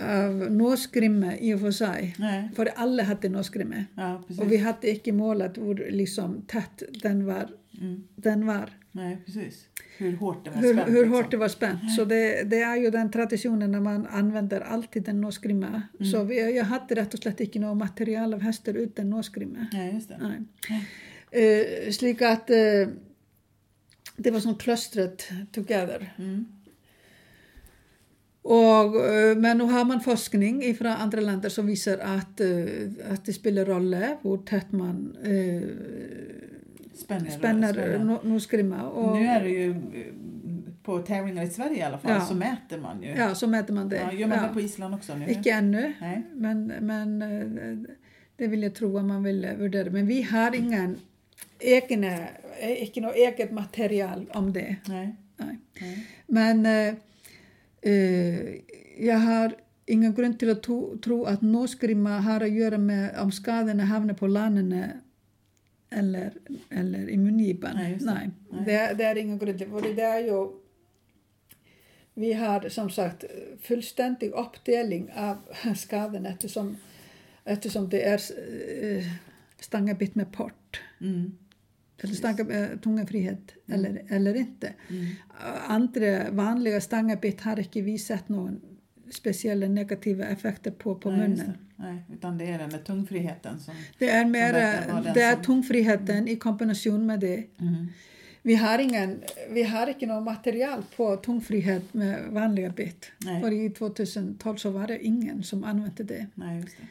av 0.00 0.46
nåskrimme 0.52 1.36
i 1.40 1.52
og 1.56 1.66
for 1.66 1.76
seg. 1.76 2.16
Nej. 2.22 2.48
For 2.56 2.70
alle 2.76 3.06
hadde 3.08 3.32
nåskrimme. 3.32 3.86
Ja. 3.96 4.16
Og 4.38 4.50
vi 4.50 4.60
hadde 4.62 4.92
ikke 4.92 5.14
målet 5.16 5.60
hvor 5.60 5.80
liksom 5.90 6.42
tett 6.50 6.86
den 7.02 7.24
var. 7.28 7.52
Mm. 7.80 7.96
Den 8.16 8.46
var. 8.46 8.72
Nej, 8.96 9.18
precis. 9.26 9.66
Hur 9.98 10.16
hårt 10.16 10.44
det 10.44 10.50
var 10.50 10.62
Hur, 10.62 10.72
spänt. 10.72 10.88
hur 10.88 10.94
liksom. 10.94 11.12
hårt 11.12 11.30
det 11.30 11.36
var 11.36 11.48
spänt. 11.48 11.94
Så 11.96 12.04
det, 12.04 12.50
det 12.50 12.62
är 12.62 12.76
ju 12.76 12.90
den 12.90 13.10
traditionen 13.10 13.70
när 13.72 13.80
man 13.80 14.06
använder 14.06 14.60
alltid 14.60 15.08
en 15.08 15.20
nåskrimma. 15.20 15.82
Så 16.12 16.24
vi, 16.24 16.56
jag 16.56 16.64
hade 16.64 16.94
rätt 16.94 17.14
och 17.14 17.20
slett 17.20 17.40
inte 17.40 17.58
något 17.58 17.78
material 17.78 18.34
av 18.34 18.40
hästar 18.40 18.74
utan 18.74 19.10
nåskrimma. 19.10 19.66
Nej, 19.72 19.94
just 19.94 20.08
det. 20.08 20.18
Nej. 20.20 20.86
Uh, 21.36 21.90
slik 21.90 22.22
att 22.22 22.50
eh, 22.50 22.56
det 24.16 24.30
var 24.30 24.40
som 24.40 24.54
clustret 24.58 25.28
together. 25.52 26.14
Mm. 26.18 26.46
Och, 28.42 29.06
eh, 29.10 29.36
men 29.36 29.58
nu 29.58 29.64
har 29.64 29.84
man 29.84 30.00
forskning 30.00 30.74
från 30.74 30.86
andra 30.92 31.20
länder 31.20 31.48
som 31.48 31.66
visar 31.66 31.98
att, 31.98 32.40
eh, 32.40 33.12
att 33.12 33.24
det 33.24 33.32
spelar 33.32 33.64
roll 33.64 33.94
hur 34.22 34.36
tätt 34.44 34.72
man 34.72 35.16
eh, 35.22 35.68
Spänner. 36.94 37.30
spänner 37.30 37.72
spänner. 37.72 37.98
no- 37.98 38.26
noskrimma. 38.28 38.82
Och, 38.88 39.16
Nu 39.16 39.26
är 39.26 39.42
det 39.42 39.50
ju 39.50 39.70
eh, 39.70 39.76
på 40.82 40.98
tävlingar 40.98 41.42
i 41.44 41.50
Sverige 41.50 41.76
i 41.78 41.82
alla 41.82 41.98
fall 41.98 42.10
Ja. 42.12 42.20
så 42.20 42.34
mäter 42.34 42.78
man 42.78 43.02
ju. 43.02 43.08
Ja, 43.08 43.34
så 43.34 43.46
mäter 43.46 43.74
man 43.74 43.88
det. 43.88 43.96
Ja, 43.96 44.12
gör 44.12 44.26
man 44.28 44.38
Ja. 44.38 44.48
det 44.48 44.54
på 44.54 44.60
Island 44.60 44.94
också 44.94 45.14
nu? 45.14 45.26
Ikke 45.28 45.50
ännu. 45.52 45.92
Nej. 46.00 46.22
Men, 46.34 46.66
men 46.66 47.18
det 48.36 48.46
vill 48.46 48.62
jag 48.62 48.74
tro 48.74 48.98
att 48.98 49.04
man 49.04 49.22
vill 49.22 49.48
vurdere. 49.58 49.90
Men 49.90 50.06
vi 50.06 50.22
har 50.22 50.54
ingen 50.54 50.96
egne, 51.58 52.28
ikke 52.86 53.02
noe 53.04 53.14
eget 53.14 53.52
material 53.52 54.26
om 54.34 54.52
det. 54.52 54.76
Nej. 54.88 55.12
Nei. 55.36 55.54
Nej. 55.80 55.94
Men 56.26 56.66
eh, 56.66 56.94
eh, 57.82 58.52
jeg 58.98 59.20
har 59.20 59.54
ingen 59.86 60.14
grunn 60.14 60.34
til 60.38 60.50
å 60.50 60.58
to, 60.62 60.78
tro 61.02 61.22
at 61.30 61.42
nåskrimma 61.46 62.20
har 62.26 62.42
å 62.42 62.50
gjøre 62.50 62.78
med 62.82 63.18
om 63.22 63.32
skadene 63.34 63.86
havner 63.86 64.18
på 64.18 64.28
landene 64.30 65.00
eller, 65.90 66.34
eller 66.70 67.10
i 67.10 67.16
munngipen. 67.20 67.76
Nei, 67.78 67.90
just 67.92 68.08
det. 68.08 68.14
Nei. 68.50 68.64
det, 68.66 68.80
det 68.98 69.08
er 69.08 69.20
ingen 69.22 69.38
grunn 69.38 69.58
til. 69.58 69.70
For 69.70 69.86
det 69.86 70.06
er 70.06 70.22
jo 70.30 70.40
Vi 72.16 72.30
har 72.32 72.64
som 72.72 72.88
sagt 72.88 73.26
fullstendig 73.60 74.30
oppdeling 74.32 75.10
av 75.12 75.42
skadene 75.84 76.30
ettersom, 76.32 76.70
ettersom 77.44 77.90
det 77.92 78.00
er 78.08 78.22
eh, 78.40 79.10
stangebitt 79.60 80.16
med 80.16 80.32
port. 80.32 80.80
Mm. 81.00 81.36
Eller 82.02 82.14
stange, 82.14 82.44
eh, 82.54 82.78
tungefrihet 82.78 83.54
eller, 83.68 84.02
eller 84.08 84.34
inte. 84.34 84.72
Mm. 84.90 85.06
Andre 85.68 86.26
vanlige 86.30 86.80
stangebitt 86.80 87.40
har 87.40 87.58
ikke 87.60 87.82
vi 87.82 87.98
sett 87.98 88.28
noen 88.28 88.60
spesielle 89.10 89.68
negative 89.68 90.24
effekter 90.24 90.70
på 90.70 90.94
på 90.94 91.10
Nej, 91.10 91.18
munnen. 91.28 91.52
Nej, 91.76 91.96
utan 92.12 92.38
det 92.38 92.44
är 92.46 92.58
den 92.58 92.70
där 92.70 92.78
tungfriheten 92.78 93.60
som... 93.60 93.74
Det 93.98 94.24
mer 94.24 94.52
verkar 94.52 94.92
vara 94.92 95.02
den 95.02 95.14
det 95.14 95.22
er 95.22 95.32
som- 95.34 95.42
tungfriheten 95.44 96.28
i 96.28 96.36
kombinasjon 96.36 97.06
med 97.06 97.20
det. 97.20 97.44
Mm. 97.60 97.86
Vi 98.42 98.54
har, 98.54 98.78
ingen, 98.78 99.22
vi 99.50 99.62
har 99.62 99.86
ikke 99.90 100.06
noe 100.06 100.20
material 100.20 100.82
på 100.96 101.16
tungfrihet 101.16 101.94
med 101.94 102.28
vanlige 102.30 102.70
bitt. 102.76 103.12
Nej. 103.24 103.40
For 103.42 103.50
i 103.50 103.68
2012 103.70 104.56
så 104.56 104.70
var 104.70 104.86
det 104.86 104.98
ingen 105.02 105.42
som 105.42 105.64
anvendte 105.64 106.02
det. 106.04 106.26
Nej, 106.34 106.60
det. 106.60 106.86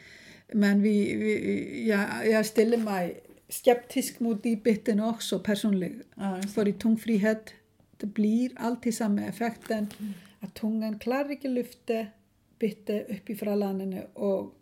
Men 0.54 0.82
vi, 0.82 1.14
vi, 1.16 1.32
jeg, 1.88 2.08
jeg 2.30 2.44
stiller 2.46 2.78
meg 2.78 3.14
skeptisk 3.48 4.20
mot 4.20 4.42
de 4.44 4.56
bittene 4.56 5.04
også 5.06 5.38
personlig. 5.44 5.92
Ja. 6.16 6.36
For 6.54 6.68
i 6.68 6.72
tungfrihet 6.72 7.54
det 8.00 8.06
blir 8.14 8.50
alltid 8.56 8.92
samme 8.94 9.26
effekten. 9.28 9.86
At 10.42 10.54
tungen 10.54 10.98
klarer 10.98 11.30
ikke 11.36 11.48
lufte 11.48 12.06
bittet 12.60 13.10
opp 13.12 13.30
ifra 13.30 13.54
landene 13.56 14.06
og 14.14 14.52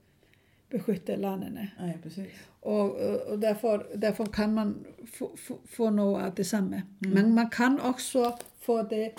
beskytte 0.71 1.17
landene. 1.17 1.71
Precis. 2.03 2.33
Og, 2.63 2.95
og 3.31 3.41
derfor, 3.43 3.87
derfor 4.01 4.25
kan 4.33 4.55
man 4.55 4.75
få, 5.07 5.33
få, 5.37 5.59
få 5.69 5.91
noe 5.91 6.23
av 6.25 6.35
det 6.35 6.47
samme. 6.47 6.83
Mm. 7.05 7.11
Men 7.15 7.35
man 7.35 7.51
kan 7.51 7.81
også 7.81 8.33
få 8.65 8.83
det 8.91 9.11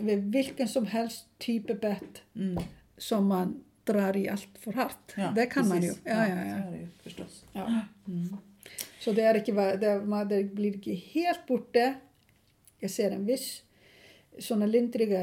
ved 0.00 0.16
hvilken 0.32 0.68
som 0.68 0.86
helst 0.86 1.26
type 1.38 1.74
bett 1.74 2.22
Mm. 2.34 2.58
som 2.98 3.24
man 3.26 3.54
drar 3.86 4.16
i 4.16 4.26
altfor 4.28 4.72
hardt. 4.72 5.14
Ja, 5.16 5.32
det 5.36 5.46
kan 5.50 5.68
man 5.68 5.82
jo. 5.82 5.92
precis. 5.94 6.02
Ja, 6.06 6.26
ja, 6.28 6.44
ja. 6.44 6.76
ju 6.76 6.86
förstås. 7.02 7.44
ja. 7.52 7.80
Mm. 8.08 8.36
Så 9.00 9.12
det, 9.16 9.24
er 9.24 9.38
ikke, 9.40 9.54
det, 9.80 9.94
det 10.28 10.40
blir 10.54 10.74
ikke 10.76 10.94
helt 11.14 11.46
borte. 11.48 11.94
Jeg 12.82 12.90
ser 12.92 13.14
en 13.16 13.26
viss 13.28 13.62
sånne 14.40 14.66
lindrige 14.68 15.22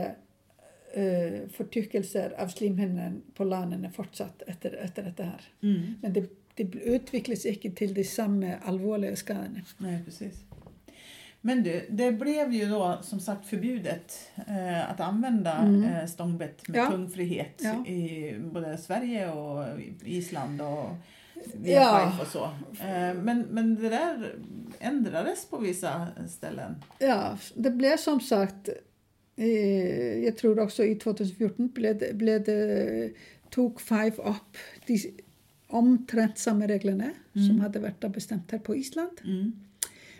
uh, 0.97 1.37
fortykkelser 1.53 2.33
av 2.41 2.49
slimhinnen 2.53 3.21
på 3.37 3.45
landene 3.47 3.91
fortsatt 3.93 4.43
etter, 4.49 4.75
etter 4.83 5.07
dette 5.11 5.23
her. 5.29 5.45
Mm. 5.61 5.95
Men 6.01 6.13
det, 6.17 6.25
det 6.57 6.71
utvikles 6.97 7.45
ikke 7.45 7.71
til 7.77 7.93
de 7.97 8.03
samme 8.05 8.57
alvorlige 8.65 9.15
skadene. 9.21 9.63
Nej, 9.77 9.99
precis. 10.05 10.41
Men 11.41 11.61
du, 11.63 11.71
det 11.89 12.11
blev 12.19 12.51
ju 12.53 12.65
då 12.69 12.97
som 13.01 13.19
sagt 13.19 13.45
förbjudet 13.45 14.31
eh, 14.47 14.89
att 14.91 14.99
använda 14.99 15.57
Mm. 15.57 15.83
eh, 15.83 16.05
stångbett 16.05 16.67
med 16.67 16.77
Ja. 16.79 16.89
tungfrihet 16.91 17.61
Ja. 17.63 17.85
i 17.85 18.33
både 18.39 18.77
Sverige 18.77 19.29
och 19.31 19.65
Island 20.05 20.61
och 20.61 20.89
via 21.53 21.81
Ja. 21.81 22.11
Fife 22.11 22.21
och 22.21 22.27
så. 22.27 22.43
Eh, 22.83 23.13
men, 23.13 23.45
men 23.49 23.75
det 23.75 23.89
där 23.89 24.35
ändrades 24.79 25.45
på 25.45 25.57
vissa 25.57 26.07
ställen. 26.29 26.75
Ja, 26.99 27.37
det 27.55 27.71
ble 27.71 27.97
som 27.97 28.19
sagt 28.19 28.69
eh, 29.35 30.23
Jeg 30.23 30.37
tror 30.37 30.59
også 30.59 30.83
i 30.83 30.95
2014 30.95 31.71
ble 31.73 31.93
det, 31.93 32.13
ble 32.17 32.39
det 32.39 32.59
tok 33.53 33.81
Five 33.81 34.19
opp 34.19 34.57
de 34.87 34.99
omtrent 35.67 36.39
samme 36.39 36.67
reglene 36.67 37.11
som 37.35 37.59
hadde 37.59 37.81
vært 37.83 38.05
bestemt 38.15 38.51
her 38.51 38.61
på 38.63 38.75
Island. 38.75 39.19
Mm. 39.23 39.53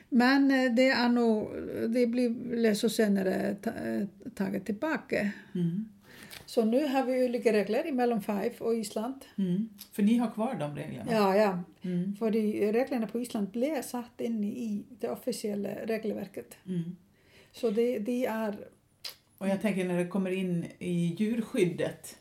Men 0.09 0.51
eh, 0.51 0.69
det 0.75 0.89
er 0.95 1.09
nå 1.11 1.27
Det 1.91 2.05
ble 2.11 2.71
så 2.75 2.89
eh, 3.03 4.07
taget 4.35 4.65
tilbake. 4.65 5.31
Mm. 5.53 5.85
Så 6.45 6.65
nå 6.65 6.87
har 6.87 7.03
vi 7.05 7.25
ulike 7.25 7.53
regler 7.53 7.91
mellom 7.91 8.21
Five 8.21 8.51
og 8.59 8.75
Island. 8.79 9.25
Mm. 9.37 9.69
För 9.91 10.03
ni 10.03 10.17
har 10.17 10.31
kvar 10.31 10.53
de 10.59 10.75
reglerna? 10.75 11.11
Ja, 11.11 11.35
ja. 11.35 11.59
Mm. 11.81 12.15
Fordi 12.19 12.71
reglene 12.71 13.07
på 13.07 13.19
Island 13.21 13.47
ble 13.51 13.83
satt 13.83 14.21
inn 14.21 14.43
i 14.43 14.83
det 14.99 15.09
offisielle 15.09 15.77
regelverket. 15.85 16.57
Mm. 16.65 16.95
Så 17.51 17.69
de, 17.69 17.99
de 17.99 18.23
er 18.25 18.55
Och 19.37 19.47
jag 19.47 19.61
tänker 19.61 19.85
när 19.85 19.97
det 19.97 20.07
kommer 20.07 20.31
in 20.31 20.65
i 20.79 21.15
djurskyddet 21.17 22.17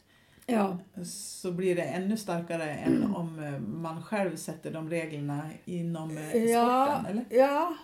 Ja. 0.48 0.78
så 1.04 1.52
blir 1.52 1.76
det 1.76 1.82
ännu 1.82 2.16
starkare 2.16 2.70
än 2.74 3.14
om 3.14 3.38
eh, 3.44 3.58
man 3.60 4.02
själv 4.02 4.36
sätter 4.36 4.70
de 4.70 4.90
reglerna 4.90 5.50
inom 5.64 6.16
eh, 6.18 6.36
Ja, 6.44 6.86
sporten, 6.86 7.06
eller? 7.10 7.38
ja. 7.38 7.76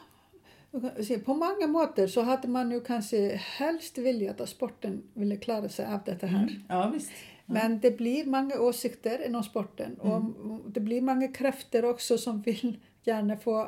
På 1.24 1.34
mange 1.34 1.66
måter 1.66 2.06
så 2.06 2.22
hadde 2.24 2.48
man 2.48 2.70
jo 2.72 2.80
kanskje 2.80 3.36
helst 3.58 3.98
viljet 4.00 4.40
at 4.40 4.48
sporten 4.48 5.02
ville 5.14 5.36
klare 5.36 5.68
seg 5.68 5.90
av 5.92 6.00
dette 6.06 6.30
her. 6.30 6.48
Mm. 6.48 6.62
Ja, 6.68 6.86
visst. 6.92 7.12
Ja. 7.46 7.54
Men 7.58 7.78
det 7.82 7.90
blir 7.98 8.30
mange 8.30 8.56
åsikter 8.58 9.26
inom 9.26 9.44
sporten. 9.44 9.98
Og 10.00 10.72
det 10.72 10.80
blir 10.80 11.04
mange 11.04 11.28
krefter 11.34 11.84
også 11.84 12.16
som 12.18 12.40
vil 12.44 12.78
gjerne 13.04 13.36
få 13.40 13.58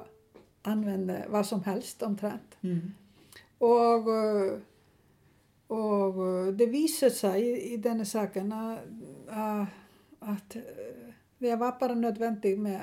anvende 0.65 1.19
hva 1.29 1.43
som 1.45 1.61
helst 1.67 2.03
omtrent. 2.07 2.57
Mm. 2.63 2.95
Og, 3.65 4.09
og 5.69 6.23
øh, 6.25 6.49
det 6.57 6.71
viser 6.73 7.13
seg 7.13 7.41
i, 7.41 7.53
i 7.75 7.77
denne 7.83 8.05
saken 8.09 8.53
at, 8.53 9.69
at 10.25 10.57
øh, 10.57 11.13
det 11.41 11.61
var 11.61 11.77
bare 11.81 11.97
nødvendig 11.97 12.59
med 12.59 12.81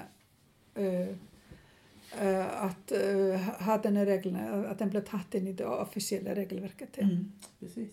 øh, 2.22 2.28
øh, 2.28 2.66
at 2.66 2.92
øh, 3.06 3.40
ha 3.40 3.78
denne 3.84 4.06
reglene, 4.06 4.68
at 4.70 4.80
den 4.80 4.90
ble 4.90 5.02
tatt 5.02 5.34
inn 5.34 5.48
i 5.48 5.54
det 5.54 5.66
offisielle 5.66 6.36
regelverket. 6.36 6.98
Ja. 6.98 7.06
Mm. 7.06 7.32
Precis. 7.60 7.92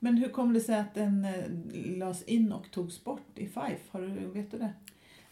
Men 0.00 0.18
hur 0.18 0.28
kom 0.28 0.52
det 0.54 0.60
sig 0.60 0.78
att 0.78 0.94
den 0.94 1.24
eh, 1.24 1.98
lades 1.98 2.22
in 2.22 2.52
och 2.52 2.70
togs 2.70 3.04
bort 3.04 3.38
i 3.38 3.46
Fife? 3.46 3.80
Har 3.90 4.00
du, 4.00 4.30
vet 4.40 4.50
du 4.50 4.58
det? 4.58 4.72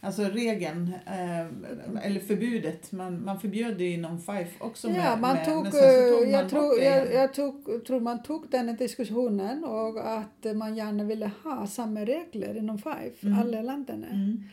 Alltså 0.01 0.23
regeln, 0.23 0.93
eh, 1.07 2.05
eller 2.05 2.19
förbudet, 2.19 2.91
man, 2.91 3.23
man 3.25 3.39
förbjöd 3.39 3.77
det 3.77 3.89
inom 3.93 4.19
Fife 4.19 4.51
också. 4.59 4.89
Ja, 4.89 5.15
man 5.15 5.35
med, 5.35 5.45
tok, 5.45 5.63
men 5.63 5.71
sen 5.71 5.81
så 5.81 6.09
tog 6.17 6.31
man 6.31 6.41
bort 6.43 6.49
tror, 6.51 6.79
igen. 6.79 7.07
jeg 7.11 7.33
tok, 7.33 7.85
tror 7.87 7.99
man 7.99 8.23
tok 8.23 8.51
denne 8.51 8.75
diskusjonen, 8.79 9.63
og 9.63 9.97
at 10.19 10.55
man 10.55 10.75
gjerne 10.75 11.05
ville 11.07 11.31
ha 11.43 11.65
samme 11.67 12.05
regler 12.05 12.55
innom 12.57 12.77
Five, 12.77 13.11
Mm. 13.21 13.39
alle 13.39 13.61
landene. 13.61 14.07
Mm. 14.11 14.43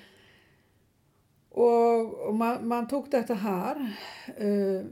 Og, 1.57 2.11
og 2.29 2.35
man, 2.37 2.65
man 2.69 2.87
tok 2.91 3.07
dette 3.13 3.35
her, 3.41 3.79
eh, 4.37 4.83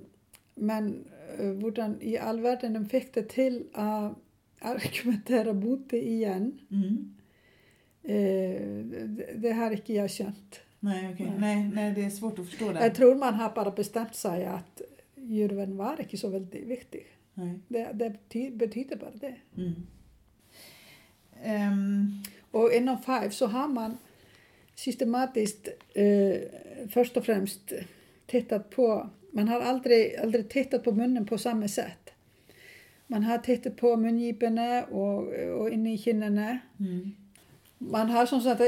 men 0.56 0.86
eh, 1.38 1.50
hvordan 1.60 1.98
i 2.00 2.14
all 2.16 2.38
verden 2.42 2.74
de 2.78 2.84
fikk 2.88 3.10
det 3.14 3.26
til 3.34 3.58
å 3.76 4.14
argumentere 4.64 5.52
mot 5.54 5.82
det 5.90 6.00
igjen, 6.08 6.46
Mm. 6.70 7.14
eh, 8.04 8.84
det, 9.16 9.26
det 9.42 9.52
har 9.58 9.70
ikke 9.76 9.94
jeg 9.98 10.10
skjønt. 10.10 10.60
Nej, 10.80 11.10
okej. 11.12 11.26
Nej. 11.26 11.38
Nej, 11.40 11.70
nej, 11.74 11.92
det 11.94 12.04
är 12.04 12.10
svårt 12.10 12.38
att 12.38 12.46
förstå 12.48 12.72
det. 12.72 12.80
Jag 12.80 12.94
tror 12.94 13.14
man 13.14 13.34
har 13.34 13.50
bara 13.54 13.70
bestämt 13.70 14.14
sig 14.14 14.44
att 14.46 14.82
djurvän 15.16 15.76
var 15.76 16.00
inte 16.00 16.16
så 16.16 16.28
väldigt 16.28 16.64
viktig. 16.66 17.06
Det, 17.68 17.88
det 17.94 18.16
bety- 18.28 18.56
betyder 18.56 18.96
bara 18.96 19.10
det. 19.20 19.34
Mm. 19.56 19.72
Ehm, 21.42 22.22
Och 22.50 22.72
inom 22.72 22.98
Five 22.98 23.30
så 23.30 23.46
har 23.46 23.68
man 23.68 23.96
systematiskt 24.74 25.68
eh, 25.94 26.40
först 26.90 27.16
och 27.16 27.24
främst 27.24 27.72
tittat 28.26 28.70
på, 28.70 29.10
man 29.30 29.48
har 29.48 29.60
aldrig, 29.60 30.16
aldrig 30.16 30.48
tittat 30.48 30.84
på 30.84 30.92
munnen 30.92 31.26
på 31.26 31.38
samma 31.38 31.68
sätt. 31.68 32.10
Man 33.06 33.22
har 33.22 33.38
tittat 33.38 33.76
på 33.76 33.96
mungiporna 33.96 34.84
och, 34.84 35.28
och 35.58 35.70
inne 35.70 35.94
i 35.94 35.98
kinderna. 35.98 36.58
mm. 36.80 37.14
Man 37.78 38.10
har 38.10 38.26
som 38.26 38.40
sagt 38.40 38.60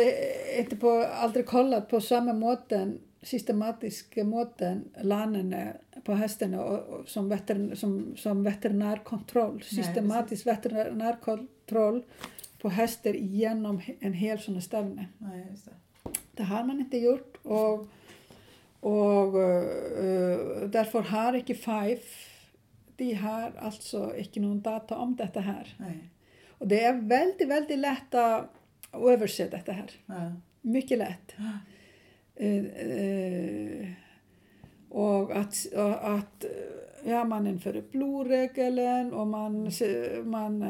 inte 0.59 0.77
på, 0.77 0.91
aldrig 0.91 1.47
kollat 1.47 1.89
på 1.89 2.01
samma 2.01 2.33
måten, 2.33 2.99
systematiska 3.23 4.25
måten, 4.25 4.85
lanerna 5.01 5.73
på 6.05 6.15
hästarna 6.15 6.65
och, 6.65 6.79
och 6.79 7.09
som, 7.09 7.29
veterin, 7.29 7.77
som, 7.77 8.17
som 8.17 8.43
veterinärkontroll. 8.43 9.63
Systematisk 9.63 10.47
veterinärkontroll 10.47 12.03
på 12.61 12.69
hästar 12.69 13.15
genom 13.15 13.81
en 14.01 14.13
hel 14.13 14.39
sån 14.39 14.63
stävne. 14.63 15.09
Nej, 15.19 15.47
det. 16.33 16.43
Har 16.43 16.65
man 16.65 16.81
inte 16.81 16.99
gjort 16.99 17.37
och, 17.43 17.89
och 18.81 19.43
eh, 19.43 20.69
därför 20.69 21.03
har 21.03 21.35
inte 21.35 21.55
Five, 21.55 22.01
de 22.97 23.15
har 23.15 23.53
alltså 23.59 24.17
inte 24.17 24.41
någon 24.41 24.61
data 24.61 24.97
om 24.97 25.17
detta 25.17 25.41
här. 25.41 25.75
Nej. 25.79 26.11
Och 26.59 26.69
det 26.69 26.85
är 26.85 26.93
väldigt, 26.93 27.49
väldigt 27.49 27.79
lätt 27.79 28.15
att 28.15 28.51
översätta 28.93 29.57
detta 29.57 29.73
här. 29.73 29.91
Ja. 30.07 30.33
Mycket 30.61 30.99
lätt. 30.99 31.35
Eh, 32.35 32.65
eh, 32.65 33.89
och 34.89 35.37
att, 35.37 35.67
och 35.75 36.15
att 36.15 36.45
ja, 37.05 37.25
man 37.25 37.47
inför 37.47 37.85
blodregeln 37.91 39.13
och 39.13 39.27
man, 39.27 39.71
man 40.25 40.65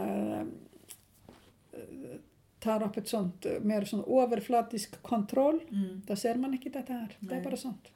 tar 2.66 2.82
upp 2.82 2.96
ett 2.96 3.08
sånt 3.08 3.46
eh, 3.46 3.52
mer 3.62 3.84
sån 3.84 4.22
överflatisk 4.22 5.02
kontroll. 5.02 5.60
Mm. 5.70 6.02
Då 6.06 6.16
ser 6.16 6.34
man 6.34 6.54
inte 6.54 6.68
det 6.68 6.92
här. 6.92 7.16
Det 7.20 7.34
är 7.34 7.44
bara 7.44 7.56
sånt. 7.56 7.88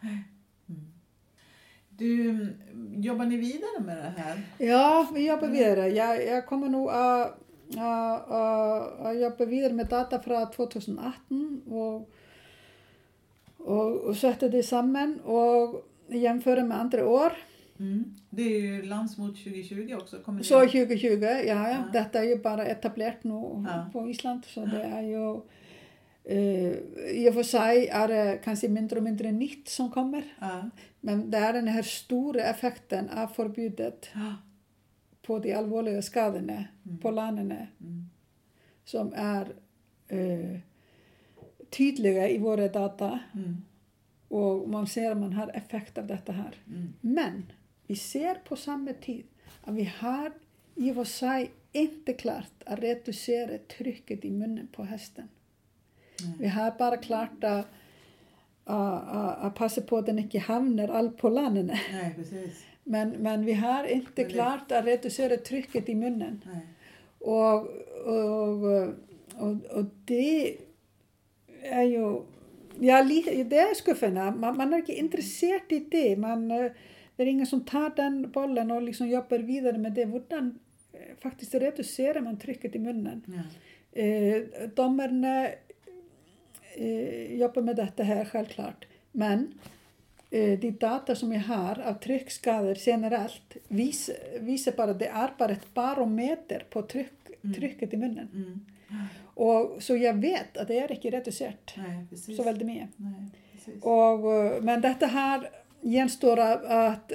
Du, 1.89 2.31
mm, 2.31 3.03
jobbar 3.03 3.25
ni 3.25 3.37
vidare 3.37 3.81
med 3.81 3.97
det 3.97 4.23
här? 4.23 4.43
Ja, 4.59 5.11
vi 5.15 5.29
jobbar 5.29 5.49
vidare. 5.49 5.89
Jag, 5.89 6.27
jag 6.27 6.47
kommer 6.47 6.69
nog 6.69 6.91
att, 6.91 7.39
att, 7.77 8.31
att, 8.31 9.01
att 9.01 9.21
jobba 9.21 9.45
vidare 9.45 9.73
med 9.73 9.87
data 9.87 10.23
från 10.23 10.51
2018 10.51 11.63
och, 11.71 12.11
och, 13.57 13.97
och 13.97 14.17
sätta 14.17 14.49
det 14.49 14.63
samman 14.63 15.21
och 15.21 15.91
jämföra 16.09 16.65
med 16.65 16.81
andra 16.81 17.09
år. 17.09 17.33
Mm. 17.81 18.15
Det 18.31 18.43
är 18.43 18.61
ju 18.61 18.83
Landsmot 18.83 19.37
2020 19.37 19.95
också. 20.01 20.19
Kommer 20.23 20.43
Så 20.43 20.61
2020, 20.61 21.09
ja, 21.23 21.69
ja. 21.69 21.77
Detta 21.93 22.19
är 22.19 22.25
ju 22.25 22.37
bara 22.39 22.67
etablerat 22.67 23.25
nu 23.25 23.31
Ja. 23.69 23.91
på 23.93 24.09
Island 24.11 24.45
så 24.45 24.65
det 24.67 24.83
är 24.83 25.03
ju 25.03 25.41
eh, 26.25 26.73
i 27.11 27.31
och 27.31 27.35
för 27.35 27.43
sig 27.43 27.87
är 27.89 28.09
det 28.09 28.41
kanske 28.45 28.69
mindre 28.69 28.97
och 28.99 29.03
mindre 29.03 29.33
nytt 29.33 29.69
som 29.69 29.91
kommer. 29.91 30.23
Ja. 30.41 30.71
Men 31.01 31.31
det 31.31 31.39
är 31.39 31.53
den 31.53 31.69
här 31.69 31.83
stora 31.83 32.43
effekten 32.43 33.09
av 33.11 33.27
förbudet 33.27 34.09
Ja. 34.15 34.35
på 35.23 35.39
de 35.39 35.55
allvarliga 35.55 36.03
skadorna 36.03 36.65
Mm. 36.87 36.99
på 36.99 37.11
landet 37.11 37.69
Mm. 37.81 38.05
som 38.85 39.13
är 39.17 39.47
eh, 40.09 40.59
tydliga 41.71 42.29
i 42.29 42.39
våra 42.39 42.69
data 42.69 43.19
Mm. 43.35 43.57
och 44.29 44.69
man 44.69 44.87
ser 44.87 45.11
att 45.11 45.17
man 45.19 45.33
har 45.33 45.49
effekt 45.57 45.99
av 45.99 46.07
detta 46.07 46.33
här. 46.33 46.55
Mm. 46.69 46.93
Men 47.01 47.53
vi 47.91 47.97
ser 47.97 48.35
på 48.35 48.57
samma 48.57 48.93
tid 48.93 49.25
att 49.63 49.75
vi 49.75 49.85
har 49.85 50.33
i 50.75 50.91
och 50.91 50.95
för 50.95 51.05
sig 51.05 51.51
inte 51.73 52.13
klart 52.13 52.53
att 52.67 52.79
reducera 52.79 53.59
trycket 53.59 54.25
i 54.25 54.31
munnen 54.31 54.69
på 54.73 54.85
hästen. 54.85 55.29
Nej. 56.25 56.35
Vi 56.39 56.49
har 56.49 56.71
bara 56.79 56.97
klart 56.97 57.45
att, 57.45 57.67
att, 58.65 59.39
att, 59.45 59.55
passa 59.55 59.81
på 59.81 59.99
att 59.99 60.07
den 60.07 60.19
inte 60.19 60.39
hamnar 60.39 60.89
allt 60.89 61.17
på 61.17 61.29
landet. 61.29 61.79
Nej. 61.93 62.15
Men, 62.85 63.11
men 63.11 63.45
vi 63.45 63.53
har 63.53 63.85
inte 63.85 64.25
det- 64.25 64.31
klart 64.31 64.73
att 64.73 64.85
reducera 64.85 65.37
trycket 65.37 65.89
i 65.89 65.95
munnen. 65.95 66.45
Nej. 66.47 66.67
Och, 67.19 67.67
och, 68.07 68.65
och, 69.37 69.65
och 69.71 69.85
det 70.05 70.57
är 71.63 71.83
ju... 71.83 72.23
Ja, 72.81 73.03
det 73.05 73.59
är 73.59 73.75
skuffande. 73.75 74.31
Man, 74.31 74.57
man 74.57 74.73
är 74.75 74.79
inte 74.79 74.93
intresserad 74.93 75.63
i 75.69 75.79
det. 75.79 76.17
Man, 76.17 76.51
eh, 76.51 76.73
det 77.25 77.25
är 77.25 77.31
ingen 77.31 77.47
som 77.47 77.61
tar 77.65 77.93
den 77.97 78.31
bollen 78.31 78.71
och 78.71 78.83
liksom 78.83 79.09
jobbar 79.09 79.39
vidare 79.39 79.79
med 79.79 79.93
det. 79.93 80.05
Hur 80.05 80.55
faktiskt 81.23 81.55
reducerar 81.55 82.21
man 82.21 82.39
trycket 82.39 82.75
i 82.75 82.79
munnen? 82.79 83.23
Ja. 83.27 84.03
Eh, 84.03 84.43
domarna 84.75 85.49
eh, 86.77 87.35
jobbar 87.35 87.63
med 87.63 87.77
detta 87.77 88.03
här 88.03 88.25
självklart. 88.25 88.87
Men 89.13 89.55
eh, 90.31 90.59
de 90.59 90.71
data 90.71 91.15
som 91.15 91.33
jag 91.33 91.41
har 91.41 91.81
av 91.81 91.95
tryckskador 91.95 92.77
generellt 92.79 93.57
vis, 93.69 94.11
visar 94.41 94.73
bara 94.73 94.91
att 94.91 94.99
det 94.99 95.07
är 95.09 95.31
bara 95.39 95.53
ett 95.53 95.75
barometer 95.75 96.65
på 96.71 96.83
tryck, 96.83 97.13
Mm. 97.45 97.55
trycket 97.55 97.95
i 97.95 97.97
munnen. 97.97 98.29
Mm. 98.35 98.61
Och, 99.35 99.83
så 99.83 99.97
jag 99.97 100.15
vet 100.15 100.57
att 100.57 100.69
det 100.69 100.79
är 100.79 100.93
inte 100.93 101.11
reducerat 101.11 101.75
Nej, 101.77 102.19
så 102.37 102.43
väldigt 102.43 102.67
mycket. 102.67 102.89
Nej. 102.97 103.31
Och, 103.81 104.35
eh, 104.35 104.63
men 104.63 104.81
detta 104.81 105.07
här 105.07 105.51
genstår 105.83 106.39
att, 106.39 106.65
att 106.65 107.13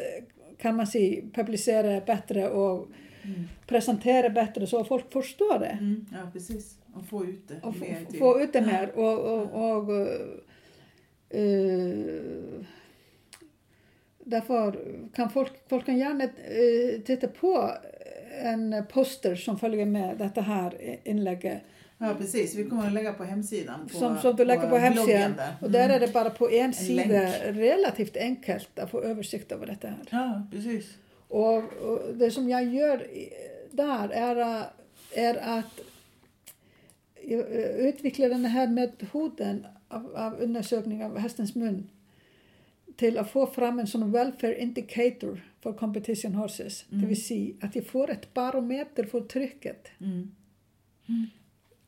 kan 0.58 0.76
man 0.76 0.88
säga 0.88 1.22
publicera 1.34 2.02
bättre 2.02 2.50
och 2.50 2.88
Mm. 3.28 3.44
presentera 3.68 4.30
bättre 4.30 4.68
så 4.68 4.84
folk 4.84 5.12
förstår 5.14 5.60
det. 5.60 5.66
Mm. 5.66 6.06
Ja, 6.12 6.30
precis. 6.34 6.78
Och 6.94 7.06
få 7.06 7.26
ut 7.26 7.48
det 7.48 7.60
och 7.64 7.78
mer 7.80 8.06
till. 8.10 8.20
få 8.20 8.42
ut 8.42 8.54
det 8.54 8.62
mer. 8.62 8.92
Och, 8.96 9.20
och, 9.20 9.78
och, 9.78 10.08
eh, 11.30 12.66
därför 14.24 14.80
kan 15.14 15.30
folk, 15.30 15.52
folk 15.70 15.86
kan 15.86 15.98
gärna 15.98 16.24
eh, 16.24 17.02
titta 17.06 17.28
på 17.28 17.72
en 18.44 18.86
poster 18.92 19.36
som 19.36 19.60
följer 19.60 19.86
med 19.86 20.18
detta 20.18 20.42
här 20.42 20.98
inlägget. 21.04 21.62
Ja, 21.98 22.16
precis. 22.18 22.56
Vi 22.56 22.70
kommer 22.70 22.88
att 22.88 22.94
lägga 22.94 23.14
på 23.14 23.24
hemsidan. 23.24 23.88
På, 23.92 23.98
som, 23.98 24.18
som 24.18 24.36
du 24.36 24.46
lägger 24.46 24.70
på 24.70 24.78
hemsidan. 24.78 25.06
bloggen 25.06 25.34
där. 25.38 25.54
Och 25.62 25.72
där 25.72 25.86
Mm. 25.86 25.96
är 25.96 26.00
det 26.08 26.14
bara 26.14 26.30
på 26.30 26.50
en 26.52 26.74
sida 26.74 27.06
länk. 27.06 27.36
relativt 27.44 28.18
enkelt 28.18 28.80
att 28.80 28.92
få 28.92 29.02
översikt 29.02 29.52
över 29.52 29.68
detta 29.68 29.88
här. 29.88 29.98
Ja, 30.10 30.48
precis. 30.52 30.98
Och, 31.28 31.58
och 31.58 32.02
det 32.16 32.32
som 32.32 32.50
jag 32.50 32.74
gör 32.74 33.08
där 33.72 34.10
är, 34.10 34.64
är 35.16 35.36
att 35.58 35.80
eh, 37.16 37.40
utveckla 37.88 38.28
den 38.28 38.46
här 38.46 38.68
metoden 38.68 39.66
av, 39.88 40.16
av 40.16 40.34
undersökning 40.40 41.04
av 41.06 41.18
hästens 41.18 41.56
mun 41.56 41.90
till 42.96 43.18
att 43.18 43.32
få 43.32 43.48
fram 43.48 43.80
en 43.80 43.88
sån 43.88 44.12
welfare 44.12 44.62
indicator 44.62 45.42
för 45.62 45.74
competition 45.74 46.34
horses. 46.36 46.86
Det 46.90 47.06
vill 47.06 47.24
säga 47.26 47.54
att 47.62 47.76
jag 47.76 47.86
får 47.88 48.10
ett 48.12 48.34
barometer 48.34 49.04
för 49.04 49.22
trycket. 49.22 49.88
Mm. 50.00 50.32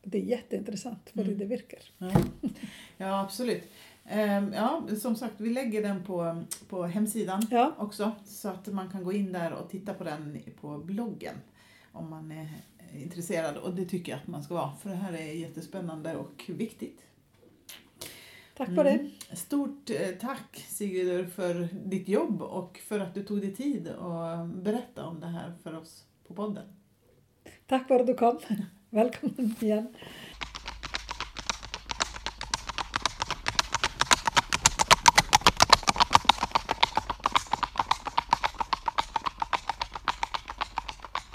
Det 0.09 0.17
är 0.17 0.21
jätteintressant 0.23 1.09
för 1.13 1.23
hur 1.23 1.35
det 1.35 1.45
verkar. 1.45 1.79
Ja. 1.97 2.11
ja, 2.97 3.21
absolut. 3.21 3.63
Ehm, 4.05 4.53
Ja, 4.53 4.83
som 5.01 5.15
sagt, 5.15 5.33
vi 5.37 5.49
lägger 5.49 5.81
den 5.81 6.03
på, 6.03 6.43
på 6.69 6.83
hemsidan 6.83 7.41
Ja. 7.51 7.73
också 7.77 8.11
så 8.25 8.49
att 8.49 8.67
man 8.67 8.89
kan 8.91 9.03
gå 9.03 9.13
in 9.13 9.31
där 9.31 9.53
och 9.53 9.69
titta 9.69 9.93
på 9.93 10.03
den 10.03 10.39
på 10.61 10.77
bloggen 10.77 11.35
om 11.91 12.09
man 12.09 12.31
är 12.31 12.49
intresserad 12.95 13.57
och 13.57 13.73
det 13.73 13.85
tycker 13.85 14.11
jag 14.11 14.19
att 14.21 14.27
man 14.27 14.43
ska 14.43 14.53
vara 14.53 14.75
för 14.75 14.89
det 14.89 14.95
här 14.95 15.13
är 15.13 15.33
jättespännande 15.33 16.15
och 16.15 16.43
viktigt. 16.47 17.01
Tack 18.57 18.75
för 18.75 18.83
det. 18.83 18.89
Mm. 18.89 19.11
Stort 19.33 19.89
eh, 19.89 20.09
tack 20.21 20.65
Sigridur 20.67 21.25
för 21.25 21.67
ditt 21.85 22.07
jobb 22.07 22.41
och 22.41 22.77
för 22.77 22.99
att 22.99 23.13
du 23.13 23.23
tog 23.23 23.41
dig 23.41 23.55
tid 23.55 23.87
att 23.87 24.47
berätta 24.47 25.05
om 25.05 25.19
det 25.19 25.27
här 25.27 25.53
för 25.63 25.77
oss 25.77 26.03
på 26.27 26.33
podden. 26.33 26.65
Tack 27.67 27.87
för 27.87 27.99
att 27.99 28.07
du 28.07 28.13
kom. 28.13 28.39
Velkommen, 28.91 29.55
Björn. 29.59 29.87